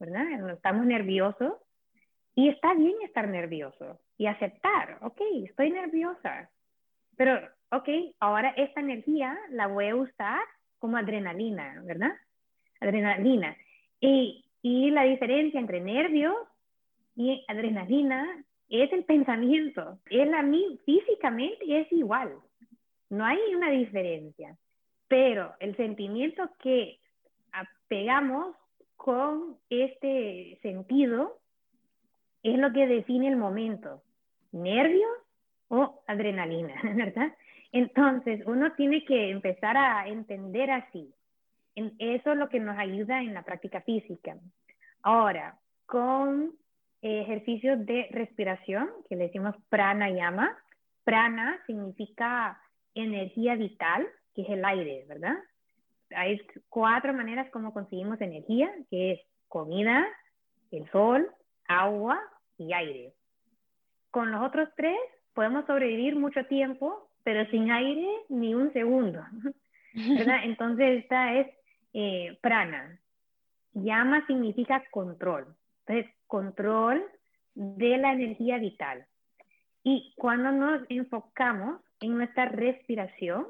[0.00, 0.50] ¿verdad?
[0.50, 1.52] Estamos nerviosos
[2.34, 6.50] y está bien estar nervioso y aceptar, ok, estoy nerviosa,
[7.16, 7.38] pero
[7.70, 7.88] ok,
[8.18, 10.40] ahora esta energía la voy a usar
[10.78, 12.12] como adrenalina, ¿verdad?
[12.80, 13.56] Adrenalina.
[14.00, 16.34] Y, la diferencia entre nervios
[17.16, 19.98] y adrenalina es el pensamiento.
[20.10, 20.44] Es la
[20.84, 22.34] físicamente es igual.
[23.08, 24.56] No hay una diferencia
[25.08, 27.00] pero el sentimiento que
[27.88, 28.54] pegamos
[28.96, 31.38] con este sentido
[32.42, 34.02] es lo que define el momento,
[34.52, 35.10] nervios
[35.68, 37.34] o adrenalina, ¿verdad?
[37.72, 41.12] Entonces, uno tiene que empezar a entender así.
[41.74, 44.36] Eso es lo que nos ayuda en la práctica física.
[45.02, 46.52] Ahora, con
[47.02, 50.56] ejercicios de respiración, que le decimos pranayama,
[51.04, 52.60] prana significa
[52.94, 55.36] energía vital, que es el aire, ¿verdad?
[56.16, 60.06] Hay cuatro maneras como conseguimos energía, que es comida,
[60.70, 61.30] el sol,
[61.66, 62.20] agua
[62.56, 63.14] y aire.
[64.10, 64.98] Con los otros tres
[65.34, 69.22] podemos sobrevivir mucho tiempo, pero sin aire ni un segundo,
[69.92, 70.44] ¿verdad?
[70.44, 71.46] Entonces esta es
[71.92, 72.98] eh, prana.
[73.74, 75.54] Yama significa control.
[75.84, 77.04] Entonces, control
[77.54, 79.04] de la energía vital.
[79.84, 83.46] Y cuando nos enfocamos en nuestra respiración,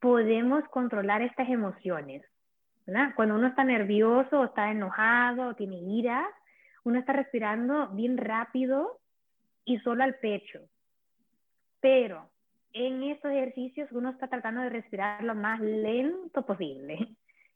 [0.00, 2.24] podemos controlar estas emociones.
[2.86, 3.12] ¿verdad?
[3.14, 6.28] Cuando uno está nervioso o está enojado o tiene ira,
[6.82, 8.98] uno está respirando bien rápido
[9.64, 10.58] y solo al pecho.
[11.80, 12.28] Pero
[12.72, 17.08] en estos ejercicios uno está tratando de respirar lo más lento posible.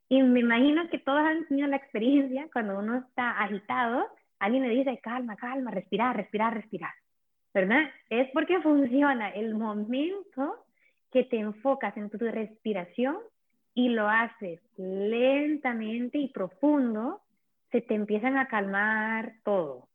[0.09, 4.07] Y me imagino que todos han tenido la experiencia cuando uno está agitado,
[4.39, 6.93] alguien le dice, calma, calma, respirar, respirar, respirar.
[7.55, 7.91] ¿Verdad?
[8.11, 10.67] Es porque funciona el momento
[11.11, 13.17] que te enfocas en tu respiración
[13.75, 17.23] y lo haces lentamente y profundo,
[17.71, 19.89] se te empiezan a calmar todo.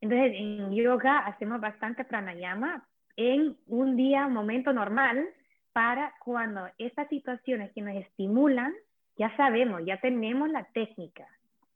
[0.00, 2.86] Entonces, en yoga hacemos bastante pranayama
[3.16, 5.28] en un día, momento normal,
[5.72, 8.74] para cuando estas situaciones que nos estimulan,
[9.16, 11.26] ya sabemos, ya tenemos la técnica,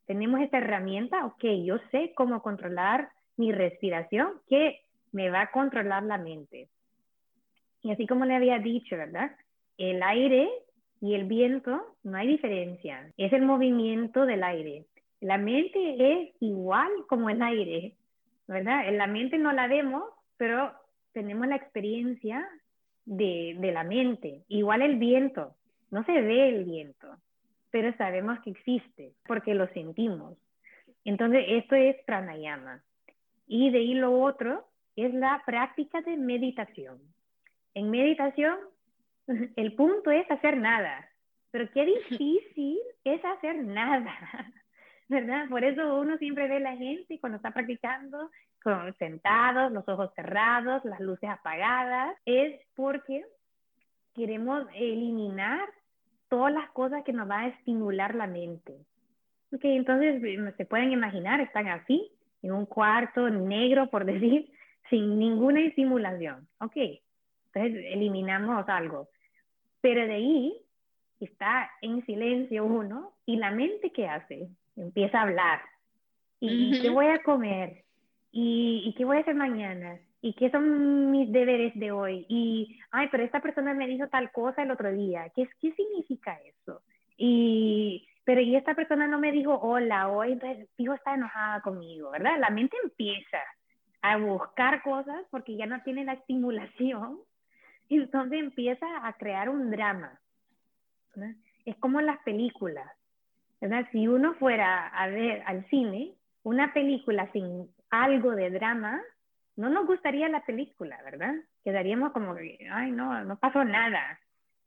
[0.06, 4.82] tenemos esta herramienta, ok, yo sé cómo controlar mi respiración, que
[5.12, 6.68] me va a controlar la mente.
[7.82, 9.32] Y así como le había dicho, ¿verdad?
[9.76, 10.48] El aire
[11.00, 14.86] y el viento no hay diferencia, es el movimiento del aire.
[15.20, 15.78] La mente
[16.12, 17.94] es igual como el aire,
[18.46, 18.88] ¿verdad?
[18.88, 20.04] En la mente no la vemos,
[20.36, 20.72] pero
[21.14, 22.46] tenemos la experiencia
[23.06, 24.42] de, de la mente.
[24.48, 25.54] Igual el viento,
[25.90, 27.16] no se ve el viento,
[27.70, 30.36] pero sabemos que existe porque lo sentimos.
[31.04, 32.82] Entonces, esto es pranayama.
[33.46, 36.98] Y de ahí lo otro es la práctica de meditación.
[37.74, 38.58] En meditación,
[39.56, 41.08] el punto es hacer nada,
[41.50, 44.14] pero qué difícil es hacer nada,
[45.08, 45.48] ¿verdad?
[45.48, 48.30] Por eso uno siempre ve a la gente cuando está practicando
[48.64, 53.24] con, sentados, los ojos cerrados, las luces apagadas, es porque
[54.14, 55.68] queremos eliminar
[56.28, 58.72] todas las cosas que nos va a estimular la mente.
[59.52, 60.20] Ok, entonces
[60.56, 62.10] se pueden imaginar, están así,
[62.42, 64.50] en un cuarto negro, por decir,
[64.90, 66.48] sin ninguna estimulación.
[66.58, 69.08] Ok, entonces eliminamos algo.
[69.80, 70.56] Pero de ahí
[71.20, 74.48] está en silencio uno y la mente ¿qué hace?
[74.76, 75.60] Empieza a hablar.
[76.40, 77.83] ¿Y, qué voy a comer?
[78.36, 79.96] ¿Y, ¿Y qué voy a hacer mañana?
[80.20, 82.26] ¿Y qué son mis deberes de hoy?
[82.28, 85.30] Y, ay, pero esta persona me dijo tal cosa el otro día.
[85.36, 86.82] ¿Qué, qué significa eso?
[87.16, 92.10] Y, pero y esta persona no me dijo hola hoy, entonces dijo está enojada conmigo,
[92.10, 92.40] ¿verdad?
[92.40, 93.38] La mente empieza
[94.02, 97.20] a buscar cosas porque ya no tiene la estimulación,
[97.88, 100.18] entonces empieza a crear un drama.
[101.64, 102.90] Es como las películas,
[103.60, 103.86] ¿verdad?
[103.92, 107.68] Si uno fuera a ver al cine una película sin
[108.02, 109.00] algo de drama,
[109.56, 111.34] no nos gustaría la película, ¿verdad?
[111.62, 112.34] Quedaríamos como,
[112.72, 114.18] ay, no, no pasó nada.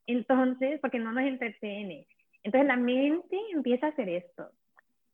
[0.06, 2.06] Entonces, porque no nos entretiene.
[2.42, 4.48] Entonces la mente empieza a hacer esto.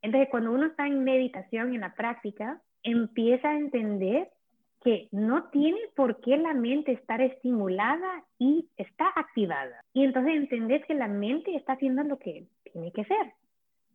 [0.01, 4.29] Entonces cuando uno está en meditación, en la práctica, empieza a entender
[4.83, 9.83] que no tiene por qué la mente estar estimulada y está activada.
[9.93, 13.33] Y entonces entender que la mente está haciendo lo que tiene que ser,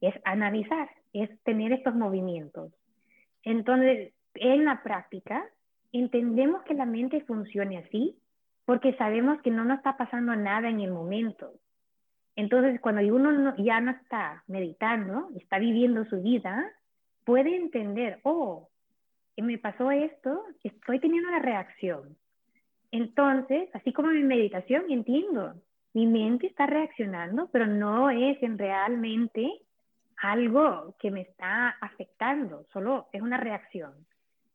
[0.00, 2.72] es analizar, es tener estos movimientos.
[3.44, 5.44] Entonces, en la práctica,
[5.92, 8.16] entendemos que la mente funcione así
[8.64, 11.52] porque sabemos que no nos está pasando nada en el momento.
[12.36, 16.70] Entonces, cuando uno ya no está meditando, está viviendo su vida,
[17.24, 18.68] puede entender, oh,
[19.36, 22.16] me pasó esto, estoy teniendo una reacción.
[22.92, 25.54] Entonces, así como mi meditación, entiendo,
[25.92, 29.50] mi mente está reaccionando, pero no es en realmente
[30.20, 34.06] algo que me está afectando, solo es una reacción.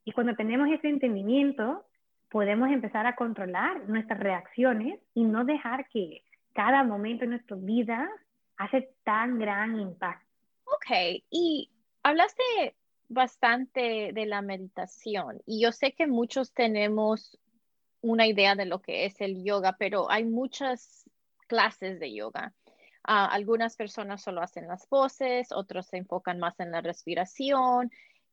[0.04, 1.84] Y cuando tenemos ese entendimiento,
[2.30, 6.22] podemos empezar a controlar nuestras reacciones y no dejar que
[6.54, 8.08] cada momento de nuestra vida
[8.56, 10.26] hace tan gran impacto.
[10.64, 11.70] Ok, y
[12.02, 12.76] hablaste
[13.08, 17.38] bastante de la meditación y yo sé que muchos tenemos
[18.00, 21.08] una idea de lo que es el yoga, pero hay muchas
[21.46, 22.52] clases de yoga.
[23.08, 27.90] Ah, algunas personas solo hacen las voces, otros se enfocan más en la respiración.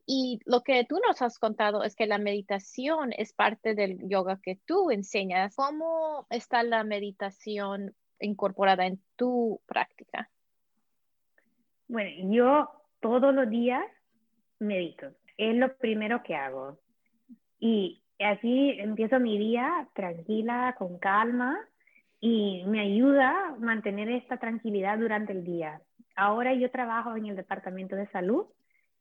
[0.08, 4.40] Y lo que tú nos has contado es que la meditación es parte del yoga
[4.42, 5.56] que tú enseñas.
[5.56, 10.32] ¿Cómo está la meditación incorporada en tu práctica?
[11.88, 12.70] Bueno, yo
[13.00, 13.84] todos los días
[14.58, 15.12] medito.
[15.38, 16.80] Es lo primero que hago.
[17.60, 21.60] Y así empiezo mi día tranquila, con calma,
[22.26, 25.82] y me ayuda a mantener esta tranquilidad durante el día.
[26.16, 28.46] Ahora yo trabajo en el departamento de salud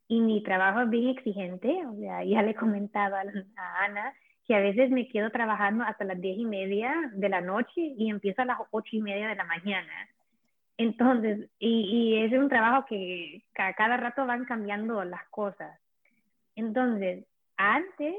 [0.08, 1.86] y mi trabajo es bien exigente.
[1.86, 4.12] O sea, ya le he comentado a, a Ana
[4.44, 8.10] que a veces me quedo trabajando hasta las diez y media de la noche y
[8.10, 9.92] empiezo a las ocho y media de la mañana.
[10.76, 15.78] Entonces, y, y es un trabajo que a cada rato van cambiando las cosas.
[16.56, 17.24] Entonces,
[17.56, 18.16] antes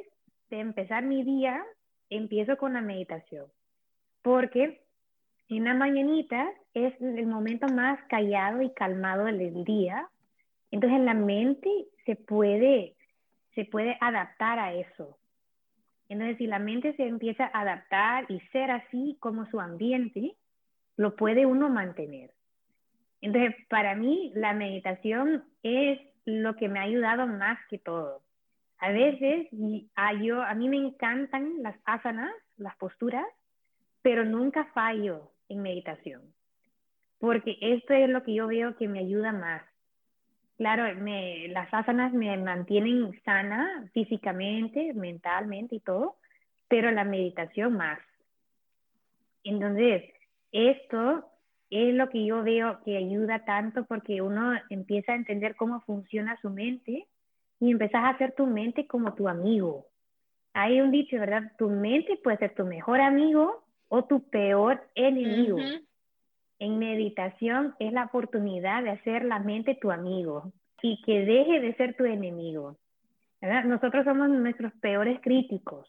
[0.49, 1.61] de empezar mi día,
[2.09, 3.47] empiezo con la meditación,
[4.21, 4.79] porque
[5.49, 10.07] en la mañanita es el momento más callado y calmado del día.
[10.71, 11.69] Entonces, la mente
[12.05, 12.95] se puede,
[13.53, 15.17] se puede adaptar a eso.
[16.09, 20.35] Entonces, si la mente se empieza a adaptar y ser así como su ambiente,
[20.97, 22.31] lo puede uno mantener.
[23.21, 28.21] Entonces, para mí, la meditación es lo que me ha ayudado más que todo.
[28.79, 29.47] A veces,
[29.95, 33.25] a, yo, a mí me encantan las asanas, las posturas,
[34.01, 36.21] pero nunca fallo en meditación,
[37.19, 39.63] porque esto es lo que yo veo que me ayuda más.
[40.57, 46.17] Claro, me, las asanas me mantienen sana físicamente, mentalmente y todo,
[46.67, 47.99] pero la meditación más.
[49.43, 50.03] Entonces,
[50.51, 51.25] esto
[51.69, 56.39] es lo que yo veo que ayuda tanto porque uno empieza a entender cómo funciona
[56.39, 57.07] su mente
[57.59, 59.87] y empezás a hacer tu mente como tu amigo.
[60.53, 61.51] Hay un dicho, ¿verdad?
[61.57, 63.62] Tu mente puede ser tu mejor amigo
[63.95, 65.59] o tu peor enemigo
[66.57, 71.75] en meditación es la oportunidad de hacer la mente tu amigo y que deje de
[71.75, 72.75] ser tu enemigo.
[73.39, 75.87] Nosotros somos nuestros peores críticos,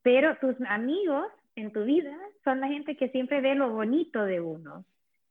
[0.00, 1.26] pero tus amigos
[1.56, 4.86] en tu vida son la gente que siempre ve lo bonito de uno.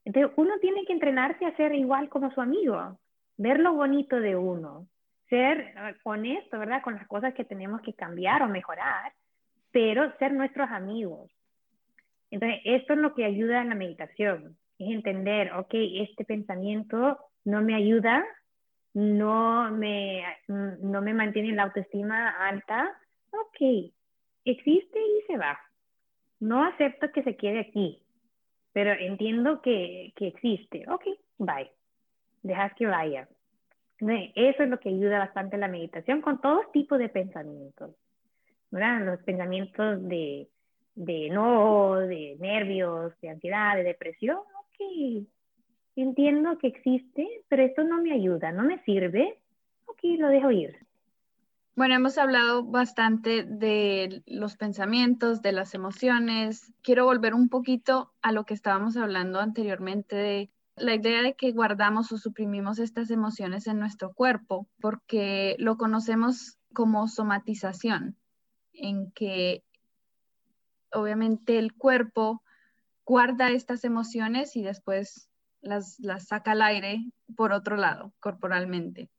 [0.06, 3.00] Entonces uno tiene que entrenarse a ser igual como su amigo,
[3.38, 4.86] ver lo bonito de uno,
[5.28, 6.84] ser eh, honesto, ¿verdad?
[6.84, 9.12] Con las cosas que tenemos que cambiar o mejorar,
[9.72, 11.32] pero ser nuestros amigos.
[12.34, 17.62] Entonces, esto es lo que ayuda en la meditación, es entender, ok, este pensamiento no
[17.62, 18.26] me ayuda,
[18.96, 22.92] no me, no me mantiene la autoestima alta,
[23.30, 23.94] ok,
[24.46, 25.60] existe y se va.
[26.40, 28.02] No acepto que se quede aquí.
[28.72, 30.86] pero entiendo que, que existe.
[30.90, 31.04] Ok,
[31.38, 31.70] bye.
[32.42, 33.30] Dejas que vaya.
[34.00, 37.92] Eso es lo que ayuda bastante la meditación con todo tipo de pensamientos.
[38.72, 39.06] ¿verdad?
[39.06, 40.50] Los pensamientos de,
[40.96, 44.38] de no, de nervios, de ansiedad, de depresión.
[44.38, 45.26] Ok,
[45.96, 49.40] entiendo que existe, pero esto no me ayuda, no me sirve.
[49.86, 50.78] Ok, lo dejo ir.
[51.76, 56.72] Bueno, hemos hablado bastante de los pensamientos, de las emociones.
[56.84, 61.52] Quiero volver un poquito a lo que estábamos hablando anteriormente de la idea de que
[61.52, 68.18] guardamos o suprimimos estas emociones en nuestro cuerpo porque lo conocemos como somatización,
[68.74, 69.64] en que
[70.94, 72.44] obviamente el cuerpo
[73.06, 75.30] guarda estas emociones y después
[75.62, 79.10] las, las saca al aire por otro lado, corporalmente.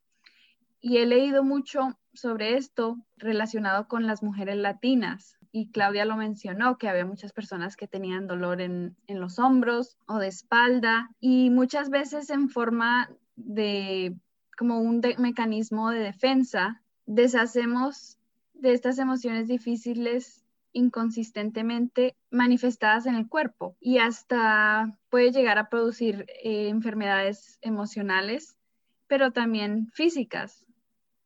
[0.81, 5.39] Y he leído mucho sobre esto relacionado con las mujeres latinas.
[5.51, 10.19] Y Claudia lo mencionó, que había muchas personas que tenían dolor en, los hombros o
[10.19, 14.17] de espalda y muchas veces en forma de
[14.57, 18.19] como un mecanismo de defensa, deshacemos
[18.53, 20.44] de estas emociones difíciles
[20.75, 28.59] inconsistentemente manifestadas en el cuerpo y hasta puede llegar a producir eh, enfermedades emocionales,
[29.07, 30.67] pero también físicas,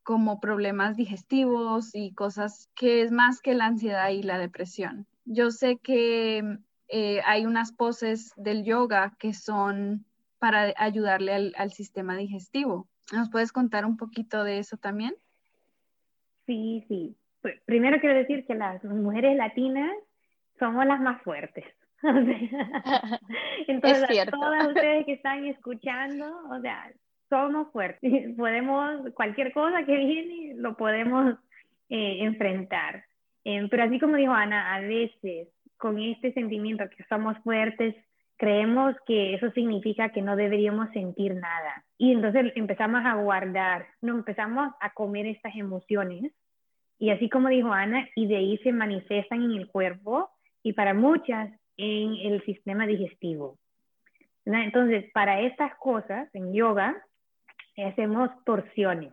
[0.05, 5.07] como problemas digestivos y cosas que es más que la ansiedad y la depresión.
[5.25, 10.07] Yo sé que eh, hay unas poses del yoga que son
[10.39, 12.89] para ayudarle al, sistema digestivo.
[13.13, 15.15] ¿Nos puedes contar un poquito de eso también?
[16.47, 17.17] Sí, sí.
[17.65, 19.93] Primero quiero decir que las mujeres latinas
[20.59, 21.65] somos las más fuertes.
[23.69, 26.91] Entonces, todas ustedes que están escuchando, o sea,
[27.29, 31.35] somos fuertes, podemos, cualquier cosa que viene lo podemos
[31.89, 33.05] eh, enfrentar.
[33.45, 37.95] Eh, pero así como dijo Ana, a veces con este sentimiento que somos fuertes,
[38.37, 41.85] creemos que eso significa que no deberíamos sentir nada.
[41.99, 46.33] Y entonces empezamos a guardar, no empezamos a comer estas emociones.
[46.99, 50.31] Y así como dijo Ana, y de ahí se manifiestan en el cuerpo
[50.63, 53.57] y para muchas en el sistema digestivo.
[54.45, 56.97] Entonces, para estas cosas, en yoga,
[57.77, 59.13] hacemos torsiones.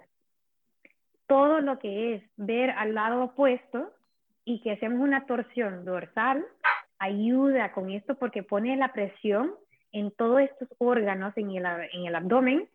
[1.27, 3.91] Todo lo que es ver al lado opuesto
[4.45, 6.45] y que hacemos una torsión dorsal
[6.99, 9.53] ayuda con esto porque pone la presión
[9.91, 12.67] en todos estos órganos en el, en el abdomen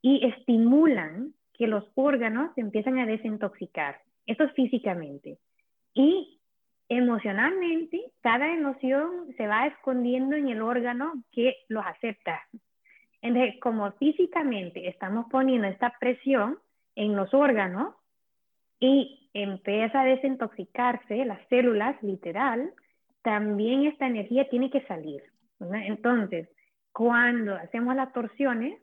[0.00, 4.00] y estimulan que los órganos empiezan a desintoxicar.
[4.28, 5.38] Esto es físicamente.
[5.94, 6.38] Y
[6.88, 12.42] emocionalmente, cada emoción se va escondiendo en el órgano que los acepta.
[13.22, 16.58] Entonces, como físicamente estamos poniendo esta presión
[16.94, 17.94] en los órganos
[18.78, 22.72] y empieza a desintoxicarse las células, literal,
[23.22, 25.22] también esta energía tiene que salir.
[25.58, 26.48] Entonces,
[26.92, 28.78] cuando hacemos las torsiones,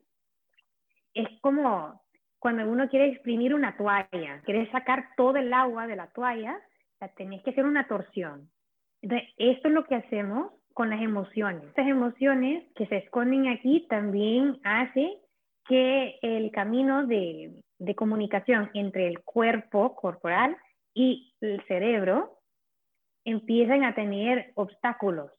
[1.14, 2.02] es como
[2.40, 6.60] cuando uno quiere exprimir una toalla, quiere sacar todo el agua de la toalla,
[7.00, 8.50] la tenés que hacer una torsión.
[9.02, 11.64] Entonces, esto es lo que hacemos con las emociones.
[11.64, 15.18] Estas emociones que se esconden aquí también hace
[15.68, 20.56] que el camino de, de comunicación entre el cuerpo corporal
[20.94, 22.40] y el cerebro
[23.26, 25.32] empiecen a tener obstáculos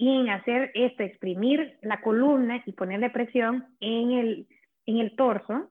[0.00, 4.48] y en hacer esto, exprimir la columna y ponerle presión en el,
[4.86, 5.70] en el torso,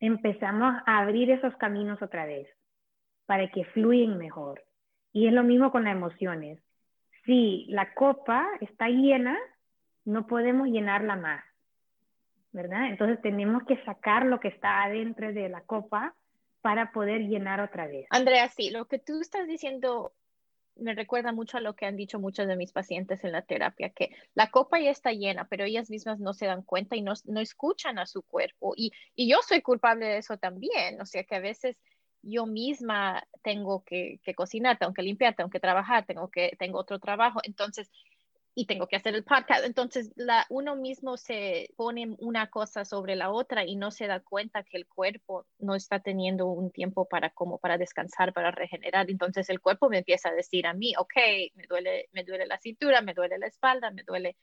[0.00, 2.48] empezamos a abrir esos caminos otra vez
[3.26, 4.62] para que fluyen mejor.
[5.12, 6.60] Y es lo mismo con las emociones
[7.26, 9.36] si la copa está llena,
[10.04, 11.44] no podemos llenarla más,
[12.52, 12.86] ¿verdad?
[12.86, 16.14] Entonces tenemos que sacar lo que está adentro de la copa
[16.62, 18.06] para poder llenar otra vez.
[18.10, 20.12] Andrea, sí, lo que tú estás diciendo
[20.76, 23.90] me recuerda mucho a lo que han dicho muchos de mis pacientes en la terapia,
[23.90, 27.14] que la copa ya está llena, pero ellas mismas no se dan cuenta y no,
[27.24, 28.74] no escuchan a su cuerpo.
[28.76, 31.76] Y, y yo soy culpable de eso también, o sea que a veces
[32.22, 36.98] yo misma tengo que, cocinar, tengo que limpiar, tengo que trabajar, tengo que tengo otro
[36.98, 37.90] trabajo, entonces
[38.58, 39.66] y tengo que hacer el podcast.
[39.66, 44.20] Entonces, la, uno mismo se pone una cosa sobre la otra y no se da
[44.20, 49.10] cuenta que el cuerpo no está teniendo un tiempo para como para descansar, para regenerar.
[49.10, 51.12] Entonces, el cuerpo me empieza a decir a mí, ok,
[51.54, 54.36] me duele, me duele la cintura, me duele la espalda, me duele.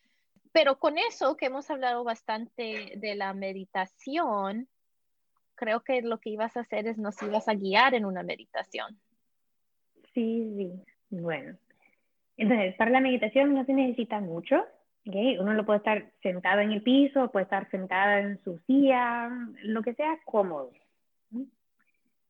[0.51, 4.69] Pero con eso que hemos hablado bastante de la meditación,
[5.55, 8.99] creo que lo que ibas a hacer es nos ibas a guiar en una meditación.
[10.13, 10.71] Sí, sí.
[11.09, 11.57] Bueno,
[12.37, 14.65] entonces para la meditación no se necesita mucho.
[15.07, 15.37] ¿okay?
[15.37, 19.29] Uno lo puede estar sentado en el piso, puede estar sentada en su silla,
[19.63, 20.71] lo que sea cómodo.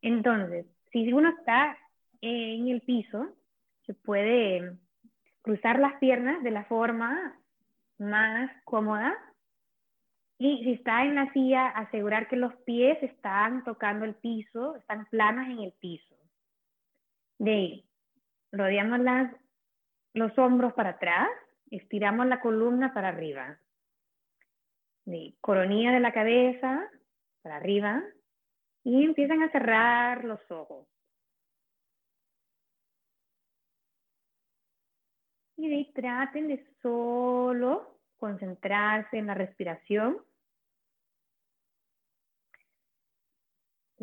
[0.01, 1.77] Entonces, si uno está
[2.21, 3.29] en el piso,
[3.85, 4.77] se puede
[5.41, 7.37] cruzar las piernas de la forma
[7.97, 9.15] más cómoda.
[10.37, 15.05] Y si está en la silla, asegurar que los pies están tocando el piso, están
[15.05, 16.15] planos en el piso.
[17.39, 17.85] De ahí,
[18.51, 19.31] rodeamos las,
[20.13, 21.29] los hombros para atrás,
[21.69, 23.57] estiramos la columna para arriba.
[25.05, 26.89] De coronilla de la cabeza
[27.41, 28.03] para arriba
[28.83, 30.87] y empiezan a cerrar los ojos.
[35.57, 40.17] Y de ahí traten de solo concentrarse en la respiración.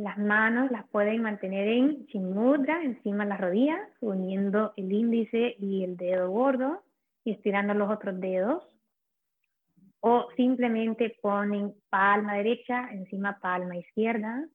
[0.00, 5.84] Las manos las pueden mantener en chimudra, encima de las rodillas, uniendo el índice y
[5.84, 6.82] el dedo gordo
[7.22, 8.64] y estirando los otros dedos.
[10.00, 14.48] O simplemente ponen palma derecha encima palma izquierda,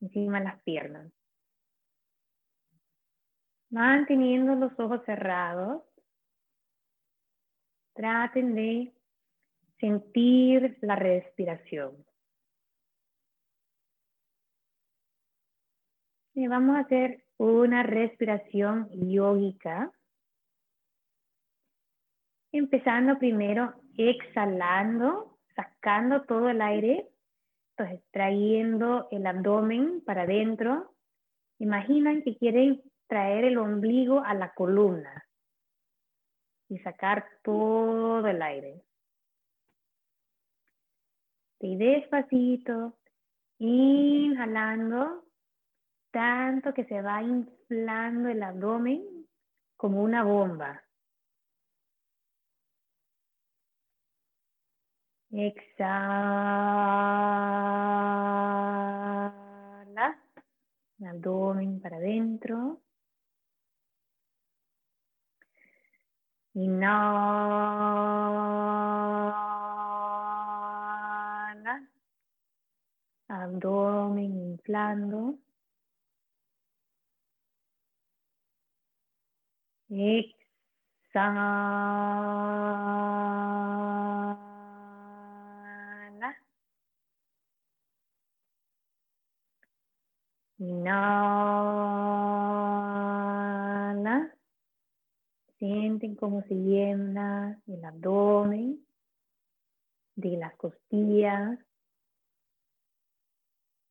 [0.00, 1.12] encima las piernas.
[3.70, 5.82] Manteniendo los ojos cerrados,
[7.92, 8.92] traten de
[9.80, 11.96] sentir la respiración.
[16.36, 19.92] Vamos a hacer una respiración yógica.
[22.52, 27.08] Empezando primero exhalando, sacando todo el aire,
[27.70, 30.94] entonces trayendo el abdomen para adentro.
[31.58, 35.24] Imaginan que quieren traer el ombligo a la columna
[36.68, 38.82] y sacar todo el aire.
[41.60, 42.98] Y despacito,
[43.58, 45.24] inhalando,
[46.14, 49.26] tanto que se va inflando el abdomen
[49.76, 50.80] como una bomba.
[55.32, 55.74] Exhala,
[61.04, 62.80] abdomen para adentro.
[66.54, 67.34] Inhala.
[73.28, 75.43] Abdomen inflando.
[79.96, 81.54] Exhala.
[90.58, 91.94] Inhala.
[95.58, 98.84] Sienten cómo se llena el abdomen,
[100.16, 101.58] de las costillas,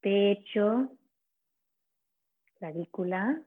[0.02, 0.92] pecho,
[2.56, 3.42] clavícula.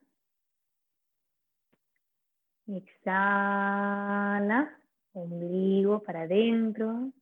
[2.68, 4.60] Exhala,
[5.12, 7.12] ombligo para adentro,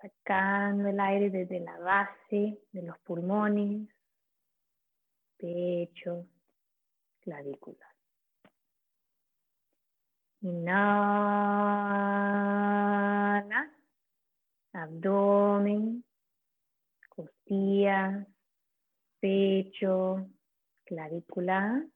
[0.00, 3.88] sacando el aire desde la base de los pulmones,
[5.36, 6.26] pecho,
[7.20, 7.86] clavícula.
[10.40, 10.82] Inhala,
[14.72, 16.04] abdomen,
[17.08, 18.26] costillas,
[19.20, 20.28] pecho,
[20.84, 21.86] clavícula.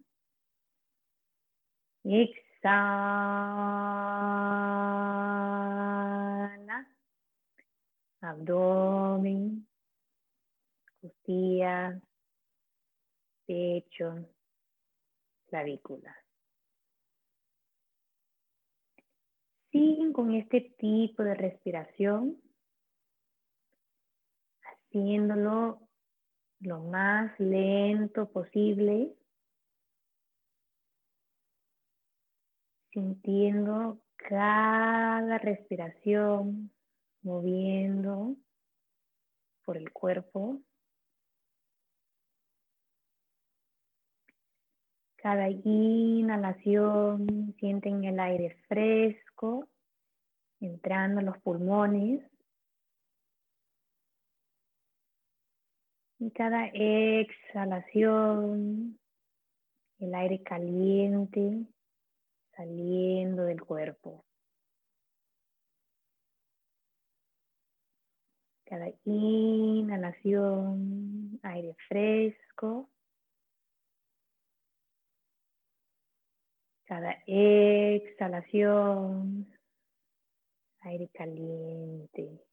[2.08, 2.76] Exhala,
[8.20, 9.66] abdomen,
[11.00, 12.00] costillas,
[13.46, 14.28] pecho,
[15.46, 16.16] clavícula.
[19.76, 22.40] siguen con este tipo de respiración,
[24.62, 25.80] haciéndolo
[26.60, 29.14] lo más lento posible,
[32.96, 36.72] sintiendo cada respiración
[37.20, 38.34] moviendo
[39.66, 40.62] por el cuerpo.
[45.16, 47.26] Cada inhalación
[47.60, 49.68] sienten el aire fresco
[50.60, 52.24] entrando a los pulmones.
[56.18, 57.78] Y cada exhalación,
[59.98, 61.66] el aire caliente
[62.56, 64.24] saliendo del cuerpo.
[68.64, 70.58] Cada inhalación,
[71.42, 72.90] aire fresco.
[76.84, 78.56] Cada exhalación,
[80.80, 82.46] aire caliente.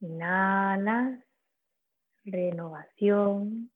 [0.00, 1.29] Inhalas,
[2.24, 3.70] renovación.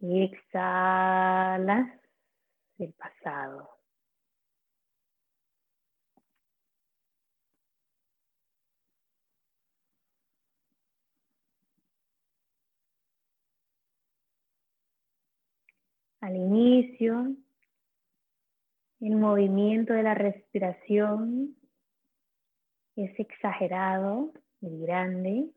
[0.00, 1.88] Y exhalas
[2.78, 3.80] el pasado.
[16.20, 17.34] al inicio,
[19.00, 21.56] el movimiento de la respiración
[22.96, 25.50] es exagerado y grande.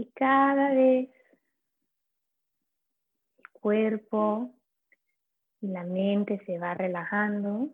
[0.00, 1.10] Y cada vez
[3.36, 4.50] el cuerpo
[5.60, 7.68] y la mente se va relajando.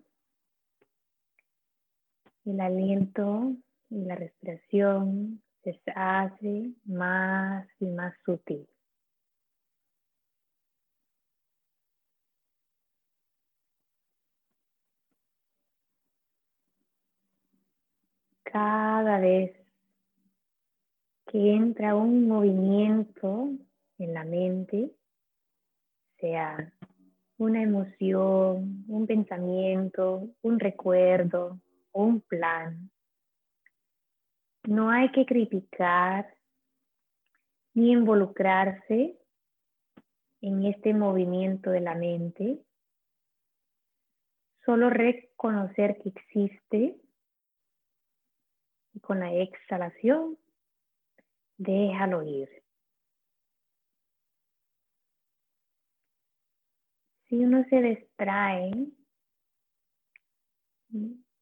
[2.45, 3.55] El aliento
[3.91, 8.69] y la respiración se hace más y más sutil.
[18.43, 19.66] Cada vez
[21.27, 23.51] que entra un movimiento
[23.99, 24.93] en la mente,
[26.19, 26.73] sea
[27.39, 31.61] una emoción, un pensamiento, un recuerdo,
[31.93, 32.91] un plan,
[34.67, 36.35] no hay que criticar
[37.75, 39.17] ni involucrarse
[40.41, 42.63] en este movimiento de la mente,
[44.65, 46.97] solo reconocer que existe
[48.93, 50.39] y con la exhalación
[51.59, 52.49] déjalo ir.
[57.29, 58.73] Si uno se distrae,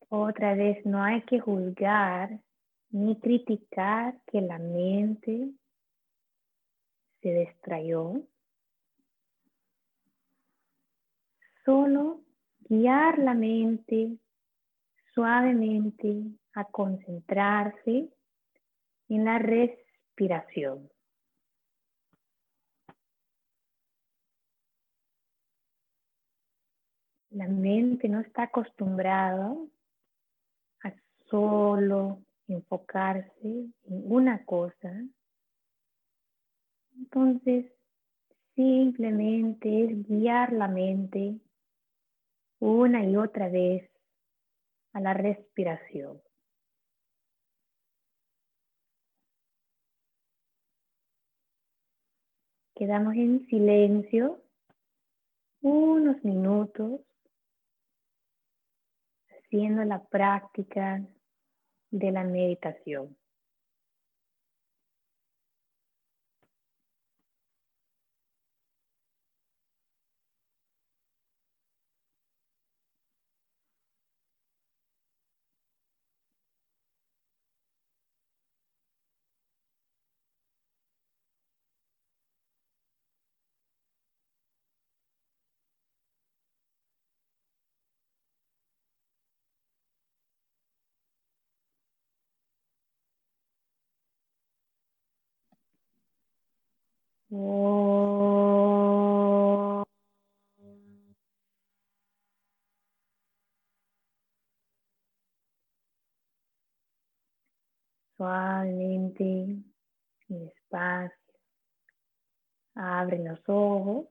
[0.08, 2.40] otra vez no hay que juzgar
[2.90, 5.50] ni criticar que la mente
[7.20, 8.22] se distrayó.
[11.64, 12.20] Solo
[12.60, 14.18] guiar la mente
[15.12, 16.22] suavemente
[16.54, 18.08] a concentrarse
[19.08, 19.83] en la respiración.
[27.30, 29.56] La mente no está acostumbrada
[30.84, 30.94] a
[31.26, 33.72] solo enfocarse en
[34.12, 34.92] una cosa,
[36.96, 37.72] entonces
[38.54, 41.40] simplemente es guiar la mente
[42.60, 43.90] una y otra vez
[44.92, 46.23] a la respiración.
[52.84, 54.42] Quedamos en silencio
[55.62, 57.00] unos minutos
[59.26, 61.02] haciendo la práctica
[61.90, 63.16] de la meditación.
[108.16, 109.64] Suavemente y
[110.28, 111.18] despacio.
[112.76, 114.06] Abren los ojos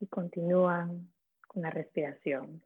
[0.00, 1.12] y continúan
[1.46, 2.62] con la respiración.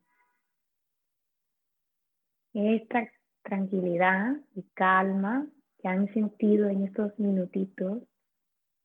[2.55, 3.11] Esta
[3.43, 5.49] tranquilidad y calma
[5.83, 7.99] que han sentido en estos minutitos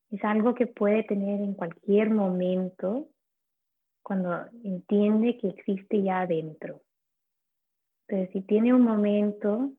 [0.10, 3.08] es algo que puede tener en cualquier momento
[4.02, 6.82] cuando entiende que existe ya adentro.
[8.08, 9.72] Pero si tiene un momento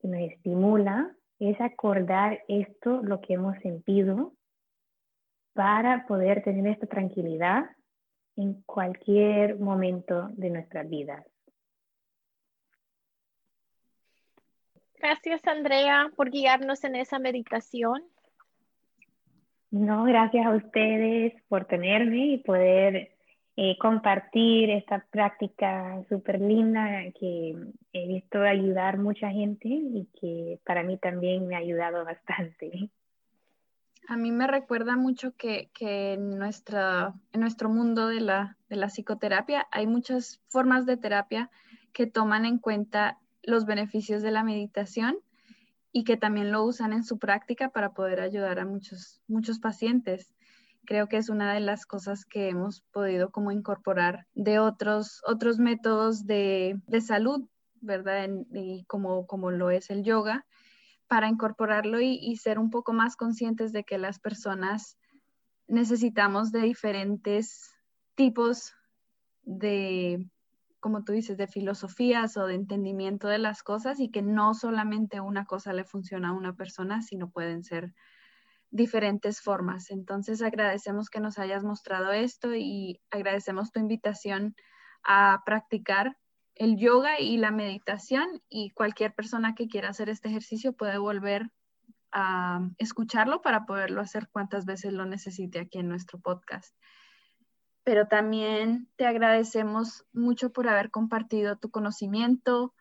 [0.00, 4.34] que nos estimula, es acordar esto, lo que hemos sentido,
[5.54, 7.64] para poder tener esta tranquilidad
[8.36, 11.24] en cualquier momento de nuestras vidas.
[15.00, 18.02] Gracias, Andrea, por guiarnos en esa meditación.
[19.70, 23.10] No, gracias a ustedes por tenerme y poder
[23.56, 27.54] eh, compartir esta práctica súper linda que
[27.92, 32.90] he visto ayudar mucha gente y que para mí también me ha ayudado bastante.
[34.08, 38.86] A mí me recuerda mucho que, en, nuestra, en nuestro mundo de la, de la
[38.88, 41.50] psicoterapia hay muchas formas de terapia
[41.92, 45.18] que toman en cuenta los beneficios de la meditación
[45.92, 50.34] y que también lo usan en su práctica para poder ayudar a muchos, muchos pacientes.
[50.84, 55.58] Creo que es una de las cosas que hemos podido como incorporar de otros, otros
[55.58, 57.46] métodos de, salud,
[57.80, 58.28] ¿verdad?
[58.52, 60.46] y como, como lo es el yoga,
[61.06, 64.98] para incorporarlo y ser un poco más conscientes de que las personas
[65.68, 67.74] necesitamos de diferentes
[68.14, 68.72] tipos
[69.42, 70.26] de
[70.80, 75.20] como tú dices, de filosofías o de entendimiento de las cosas y que no solamente
[75.20, 77.94] una cosa le funciona a una persona, sino pueden ser
[78.70, 79.90] diferentes formas.
[79.90, 84.54] Entonces agradecemos que nos hayas mostrado esto y agradecemos tu invitación
[85.02, 86.16] a practicar
[86.54, 91.50] el yoga y la meditación y cualquier persona que quiera hacer este ejercicio puede volver
[92.10, 96.74] a escucharlo para poderlo hacer cuantas veces lo necesite aquí en nuestro podcast.
[97.88, 102.74] Pero también te agradecemos mucho por haber compartido tu conocimiento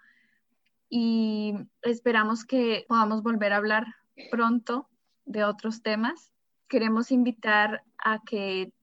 [0.89, 3.86] y esperamos que podamos volver a hablar
[4.30, 4.89] pronto
[5.24, 6.34] de otros temas.
[6.68, 8.74] Queremos invitar a que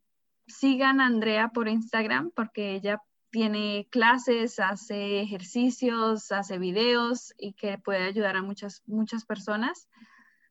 [0.46, 7.76] sigan a Andrea por Instagram porque ella tiene clases, hace ejercicios, hace videos y que
[7.76, 9.90] puede ayudar a muchas, muchas personas.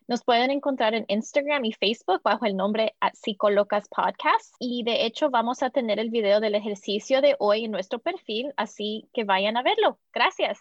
[0.09, 4.55] Nos pueden encontrar en Instagram y Facebook bajo el nombre Psicolocas Podcast.
[4.59, 8.55] Y de hecho vamos a tener el video del ejercicio de hoy en nuestro perfil,
[8.57, 9.99] así que vayan a verlo.
[10.15, 10.61] Gracias.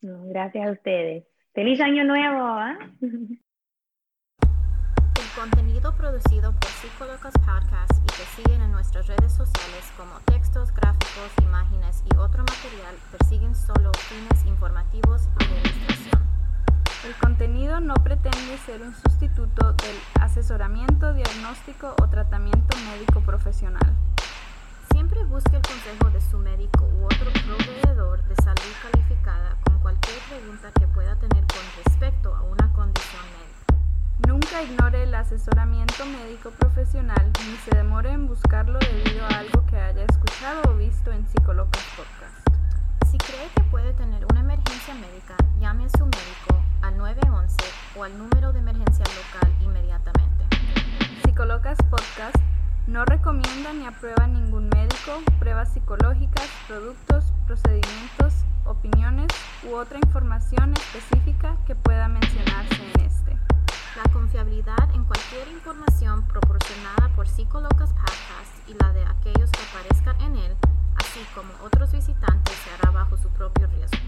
[0.00, 1.24] Gracias a ustedes.
[1.52, 2.58] Feliz año nuevo.
[5.14, 10.74] El contenido producido por Psicolocas Podcast y que siguen en nuestras redes sociales como textos,
[10.74, 16.43] gráficos, imágenes y otro material persiguen solo fines informativos y de ilustración.
[17.04, 23.92] El contenido no pretende ser un sustituto del asesoramiento, diagnóstico o tratamiento médico profesional.
[24.90, 30.16] Siempre busque el consejo de su médico u otro proveedor de salud calificada con cualquier
[30.30, 33.84] pregunta que pueda tener con respecto a una condición médica.
[34.26, 39.76] Nunca ignore el asesoramiento médico profesional ni se demore en buscarlo debido a algo que
[39.76, 42.43] haya escuchado o visto en Psicolocas Podcast.
[43.14, 47.56] Si cree que puede tener una emergencia médica, llame a su médico al 911
[47.96, 50.44] o al número de emergencia local inmediatamente.
[51.22, 52.34] Psicolocas Podcast
[52.88, 58.34] no recomienda ni aprueba ningún médico, pruebas psicológicas, productos, procedimientos,
[58.64, 59.28] opiniones
[59.62, 63.38] u otra información específica que pueda mencionarse en este.
[63.94, 70.20] La confiabilidad en cualquier información proporcionada por Psicolocas Podcast y la de aquellos que aparezcan
[70.20, 70.56] en él,
[71.14, 73.98] así como otros visitantes se hará bajo su propio riesgo.